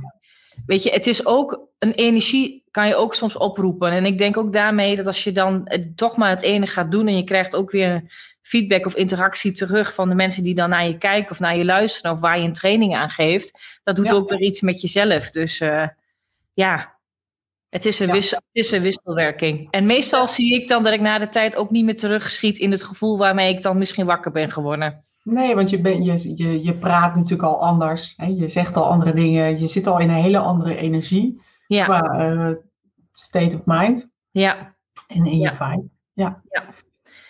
[0.65, 3.91] Weet je, het is ook een energie kan je ook soms oproepen.
[3.91, 7.07] En ik denk ook daarmee dat als je dan toch maar het ene gaat doen
[7.07, 8.03] en je krijgt ook weer
[8.41, 11.65] feedback of interactie terug van de mensen die dan naar je kijken of naar je
[11.65, 15.29] luisteren of waar je een training aan geeft, dat doet ook weer iets met jezelf.
[15.29, 15.87] Dus uh,
[16.53, 16.99] ja,
[17.71, 18.13] het is, een ja.
[18.13, 19.67] wissel, het is een wisselwerking.
[19.69, 22.71] En meestal zie ik dan dat ik na de tijd ook niet meer terugschiet in
[22.71, 25.03] het gevoel waarmee ik dan misschien wakker ben geworden.
[25.23, 28.13] Nee, want je, ben, je, je, je praat natuurlijk al anders.
[28.17, 28.25] Hè?
[28.25, 29.59] Je zegt al andere dingen.
[29.59, 31.41] Je zit al in een hele andere energie.
[31.67, 31.85] Ja.
[31.85, 32.55] Qua uh,
[33.11, 34.09] state of mind.
[34.31, 34.75] Ja.
[35.07, 35.89] En in je vibe.
[36.13, 36.41] Ja.
[36.49, 36.65] Ja.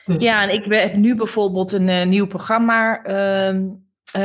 [0.06, 0.24] Dus.
[0.24, 3.68] ja, en ik heb nu bijvoorbeeld een uh, nieuw programma uh,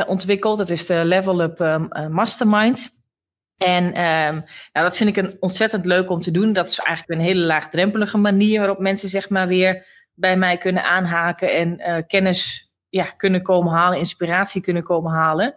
[0.07, 0.59] ontwikkeld.
[0.59, 2.95] Dat is de Level Up um, Mastermind.
[3.57, 6.52] En um, nou, dat vind ik een ontzettend leuk om te doen.
[6.52, 10.84] Dat is eigenlijk een hele laagdrempelige manier waarop mensen zeg maar weer bij mij kunnen
[10.84, 15.54] aanhaken en kennis ja, kunnen komen halen, inspiratie kunnen komen halen.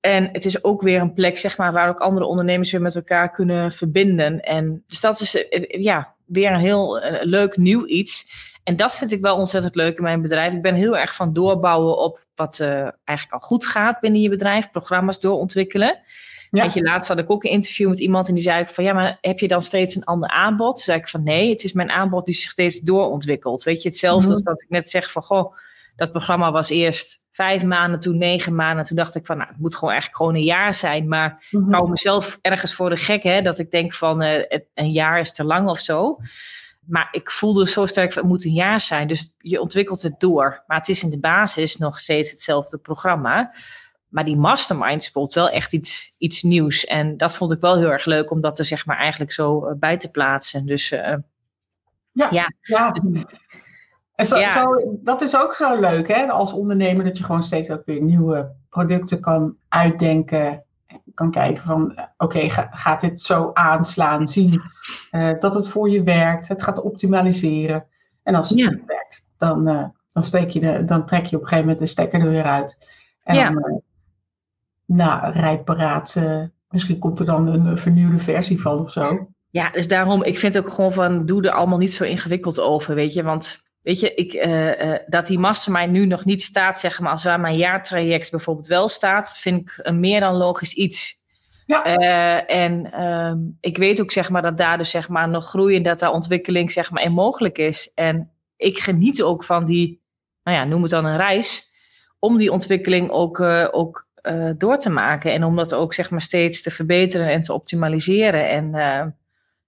[0.00, 2.94] En het is ook weer een plek, zeg maar, waar ook andere ondernemers weer met
[2.94, 4.40] elkaar kunnen verbinden.
[4.40, 8.32] En dus dat is eh, ja, weer een heel leuk nieuw iets.
[8.64, 10.52] En dat vind ik wel ontzettend leuk in mijn bedrijf.
[10.52, 14.70] Ik ben heel erg van doorbouwen op wat eigenlijk al goed gaat binnen je bedrijf,
[14.70, 16.00] programma's doorontwikkelen.
[16.50, 16.62] Ja.
[16.62, 18.92] Weet je, laatst had ik ook een interview met iemand en die zei van ja,
[18.92, 20.76] maar heb je dan steeds een ander aanbod?
[20.76, 23.62] Toen zei ik van nee, het is mijn aanbod die zich steeds doorontwikkelt.
[23.62, 24.32] Weet je, hetzelfde mm -hmm.
[24.32, 25.56] als dat ik net zeg van goh,
[25.96, 28.84] dat programma was eerst vijf maanden, toen negen maanden.
[28.84, 31.08] Toen dacht ik van, nou, het moet gewoon echt gewoon een jaar zijn.
[31.08, 31.68] Maar mm -hmm.
[31.68, 34.92] ik hou mezelf ergens voor de gek, hè, dat ik denk van, uh, het, een
[34.92, 36.18] jaar is te lang of zo.
[36.86, 39.08] Maar ik voelde zo sterk, het moet een jaar zijn.
[39.08, 40.64] Dus je ontwikkelt het door.
[40.66, 43.52] Maar het is in de basis nog steeds hetzelfde programma.
[44.08, 46.84] Maar die mastermind speelt wel echt iets, iets nieuws.
[46.84, 49.68] En dat vond ik wel heel erg leuk om dat er zeg maar eigenlijk zo
[49.68, 50.66] uh, bij te plaatsen.
[50.66, 51.14] Dus uh,
[52.12, 52.52] ja, ja.
[52.60, 52.94] ja.
[54.14, 54.62] En zo, ja.
[54.62, 58.02] zo, dat is ook zo leuk hè, als ondernemer, dat je gewoon steeds ook weer
[58.02, 60.62] nieuwe producten kan uitdenken.
[61.14, 64.28] Kan kijken van, oké, okay, ga, gaat dit zo aanslaan?
[64.28, 64.62] Zien
[65.10, 66.48] uh, dat het voor je werkt.
[66.48, 67.86] Het gaat optimaliseren.
[68.22, 68.70] En als het ja.
[68.70, 71.78] niet werkt, dan, uh, dan, steek je de, dan trek je op een gegeven moment
[71.78, 72.78] de stekker er weer uit.
[73.22, 73.82] En dan,
[74.88, 76.20] nou, rijparaat,
[76.68, 79.28] misschien komt er dan een vernieuwde versie van of zo.
[79.50, 82.94] Ja, dus daarom, ik vind ook gewoon van, doe er allemaal niet zo ingewikkeld over,
[82.94, 83.22] weet je.
[83.22, 87.12] Want Weet je, ik, uh, uh, dat die mastermind nu nog niet staat, zeg maar,
[87.12, 91.16] als waar mijn jaartraject bijvoorbeeld wel staat, vind ik een meer dan logisch iets.
[91.66, 91.98] Ja.
[91.98, 95.76] Uh, en um, ik weet ook, zeg maar, dat daar dus, zeg maar, nog groei
[95.76, 97.92] en dat daar ontwikkeling, zeg maar, in mogelijk is.
[97.94, 100.02] En ik geniet ook van die,
[100.42, 101.72] nou ja, noem het dan een reis,
[102.18, 104.07] om die ontwikkeling ook, ook
[104.56, 105.32] door te maken.
[105.32, 108.48] En om dat ook, zeg maar, steeds te verbeteren en te optimaliseren.
[108.48, 108.72] En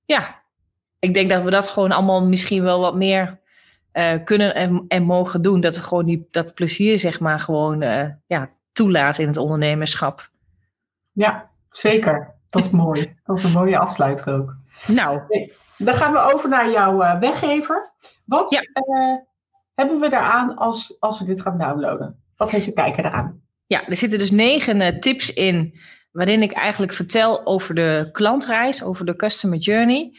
[0.04, 0.42] ja,
[0.98, 3.38] ik denk dat we dat gewoon allemaal misschien wel wat meer
[3.92, 5.60] uh, kunnen en, en, mogen doen.
[5.60, 7.80] Dat we gewoon die, dat plezier, zeg maar, gewoon
[8.26, 10.30] ja, toelaten in het ondernemerschap.
[11.12, 12.34] Ja, zeker.
[12.50, 13.16] Dat is mooi.
[13.24, 14.56] Dat is een mooie afsluiter ook.
[14.86, 15.20] Nou.
[15.78, 17.90] Dan gaan we over naar jouw weggever.
[18.24, 18.62] Wat ja.
[19.74, 22.22] hebben we daaraan als, als we dit gaan downloaden?
[22.36, 23.40] Wat heeft de kijker eraan?
[23.70, 25.80] Ja, er zitten dus negen tips in
[26.12, 30.12] waarin ik eigenlijk vertel over de klantreis, over de customer journey.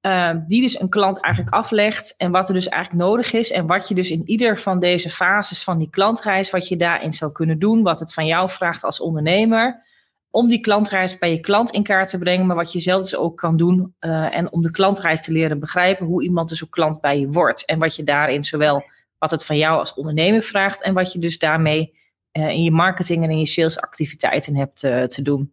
[0.00, 3.66] Uh, die dus een klant eigenlijk aflegt en wat er dus eigenlijk nodig is en
[3.66, 7.32] wat je dus in ieder van deze fases van die klantreis, wat je daarin zou
[7.32, 9.82] kunnen doen, wat het van jou vraagt als ondernemer,
[10.30, 13.16] om die klantreis bij je klant in kaart te brengen, maar wat je zelf dus
[13.16, 16.70] ook kan doen uh, en om de klantreis te leren begrijpen hoe iemand dus ook
[16.70, 18.84] klant bij je wordt en wat je daarin zowel
[19.18, 21.94] wat het van jou als ondernemer vraagt en wat je dus daarmee
[22.36, 25.52] in je marketing en in je salesactiviteiten hebt te doen.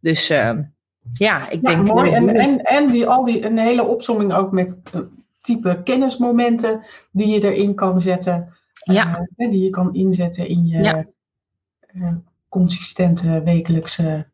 [0.00, 0.58] Dus uh,
[1.12, 1.82] ja, ik ja, denk...
[1.82, 2.10] Mooi.
[2.10, 4.80] En, en, en die, al die, een hele opzomming ook met
[5.40, 8.56] type kennismomenten die je erin kan zetten.
[8.84, 9.28] Ja.
[9.36, 11.04] Uh, die je kan inzetten in je ja.
[11.94, 12.12] uh,
[12.48, 14.26] consistente wekelijkse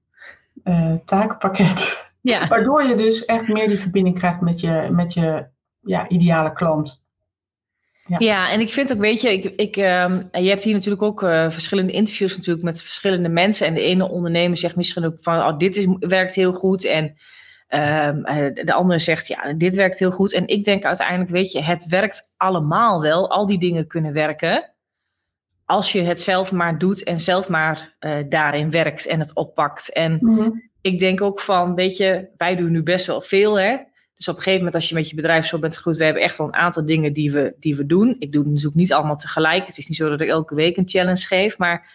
[0.65, 2.11] uh, takenpakket.
[2.21, 2.47] Ja.
[2.49, 5.47] Waardoor je dus echt meer die verbinding krijgt met je, met je
[5.81, 7.03] ja, ideale klant.
[8.07, 8.17] Ja.
[8.19, 11.23] ja, en ik vind ook, weet je, ik, ik, uh, je hebt hier natuurlijk ook
[11.23, 13.67] uh, verschillende interviews natuurlijk met verschillende mensen.
[13.67, 16.85] En de ene ondernemer zegt misschien ook van, oh, dit is, werkt heel goed.
[16.85, 17.17] En
[17.69, 18.11] uh,
[18.65, 20.33] de andere zegt, ja, dit werkt heel goed.
[20.33, 23.31] En ik denk uiteindelijk, weet je, het werkt allemaal wel.
[23.31, 24.71] Al die dingen kunnen werken.
[25.65, 29.93] Als je het zelf maar doet en zelf maar uh, daarin werkt en het oppakt.
[29.93, 30.71] En mm-hmm.
[30.81, 33.77] ik denk ook van, weet je, wij doen nu best wel veel, hè.
[34.25, 36.23] Dus op een gegeven moment, als je met je bedrijf zo bent gegroeid, we hebben
[36.23, 38.17] echt wel een aantal dingen die we, die we doen.
[38.19, 39.67] Ik doe het natuurlijk niet allemaal tegelijk.
[39.67, 41.59] Het is niet zo dat ik elke week een challenge geef.
[41.59, 41.91] Maar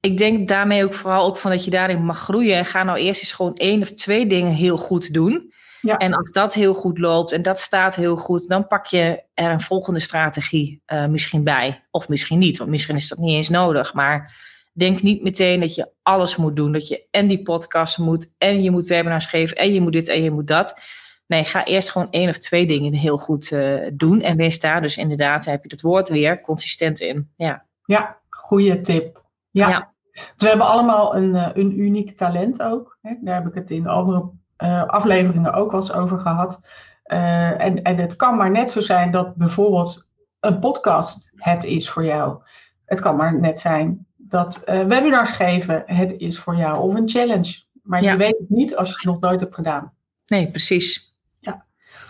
[0.00, 2.56] ik denk daarmee ook vooral ook van dat je daarin mag groeien.
[2.56, 5.52] En ga nou eerst eens gewoon één of twee dingen heel goed doen.
[5.80, 5.96] Ja.
[5.96, 9.50] En als dat heel goed loopt en dat staat heel goed, dan pak je er
[9.50, 11.84] een volgende strategie uh, misschien bij.
[11.90, 13.94] Of misschien niet, want misschien is dat niet eens nodig.
[13.94, 14.36] Maar
[14.72, 16.72] denk niet meteen dat je alles moet doen.
[16.72, 20.08] Dat je en die podcast moet, en je moet webinars geven, en je moet dit
[20.08, 20.80] en je moet dat.
[21.28, 24.20] Nee, ga eerst gewoon één of twee dingen heel goed uh, doen.
[24.20, 27.30] En wees daar dus inderdaad, heb je het woord weer, consistent in.
[27.36, 29.22] Ja, ja goede tip.
[29.50, 29.68] Ja.
[29.68, 29.92] ja.
[30.12, 32.98] Dus we hebben allemaal een, uh, een uniek talent ook.
[33.02, 33.14] Hè?
[33.20, 36.60] Daar heb ik het in andere uh, afleveringen ook wel eens over gehad.
[37.02, 40.06] en, en het kan maar net zo zijn dat bijvoorbeeld
[40.40, 42.42] een podcast het is voor jou.
[42.84, 46.78] Het kan maar net zijn dat webinars geven het is voor jou.
[46.78, 47.62] Of een challenge.
[47.82, 48.12] Maar Ja.
[48.12, 49.92] je weet het niet als je het nog nooit hebt gedaan.
[50.26, 51.07] nee, precies.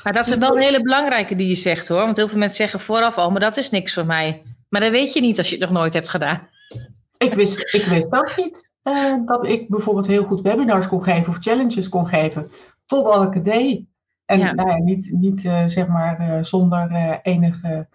[0.09, 1.99] Maar dat is wel een hele belangrijke die je zegt hoor.
[2.05, 4.43] Want heel veel mensen zeggen vooraf al, maar dat is niks voor mij.
[4.69, 6.49] Maar dat weet je niet als je het nog nooit hebt gedaan.
[7.19, 11.29] Ik wist, ik wist ook niet eh, dat ik bijvoorbeeld heel goed webinars kon geven
[11.29, 12.51] of challenges kon geven.
[12.87, 13.85] Totdat ik het deed.
[14.25, 14.53] En Ja.
[14.53, 17.89] Nou ja, niet, niet eh, zeg maar eh, zonder enige,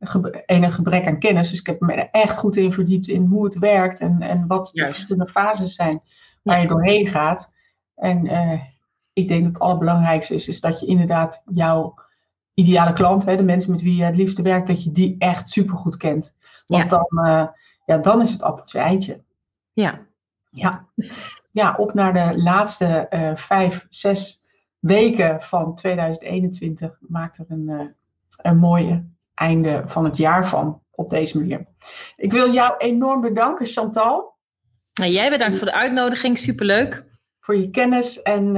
[0.00, 1.50] ge- enig gebrek aan kennis.
[1.50, 4.46] Dus ik heb me er echt goed in verdiept in hoe het werkt en, en
[4.46, 6.02] wat de verschillende fases zijn
[6.42, 7.52] waar je doorheen gaat.
[7.94, 8.26] En
[9.18, 11.94] ik denk dat het allerbelangrijkste is, is dat je inderdaad jouw
[12.54, 15.48] ideale klant, hè, de mensen met wie je het liefste werkt, dat je die echt
[15.48, 16.36] supergoed kent.
[16.66, 17.46] Want dan, eh,
[17.86, 19.22] ja, dan is het appeltje eitje.
[19.72, 20.06] Ja,
[20.50, 20.86] Ja.
[21.50, 24.42] ja, op naar de laatste eh, vijf, zes
[24.78, 27.86] weken van 2021 maakt er een, eh,
[28.36, 31.66] een mooie einde van het jaar van op deze manier.
[32.16, 34.36] Ik wil jou enorm bedanken, Chantal,
[34.94, 36.38] nou, jij bedankt voor de uitnodiging.
[36.38, 37.04] Superleuk.
[37.40, 38.22] voor je kennis.
[38.22, 38.56] En,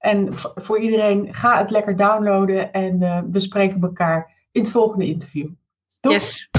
[0.00, 5.06] en voor iedereen, ga het lekker downloaden en eh, we spreken elkaar in het volgende
[5.06, 5.48] interview.
[6.00, 6.50] Yes.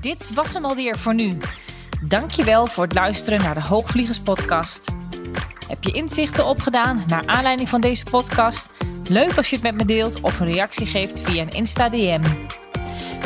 [0.00, 1.36] Dit was hem alweer voor nu.
[2.08, 4.90] Dankjewel voor het luisteren naar de Hoogvliegers podcast.
[5.68, 8.70] Heb je inzichten opgedaan naar aanleiding van deze podcast?
[9.08, 12.22] Leuk als je het met me deelt of een reactie geeft via een Insta DM.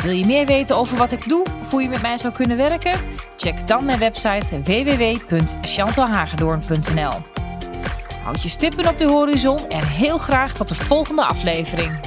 [0.03, 2.57] Wil je meer weten over wat ik doe of hoe je met mij zou kunnen
[2.57, 2.99] werken?
[3.37, 7.13] Check dan mijn website www.chantalhagedoorn.nl
[8.23, 11.99] Houd je stippen op de horizon en heel graag tot de volgende aflevering.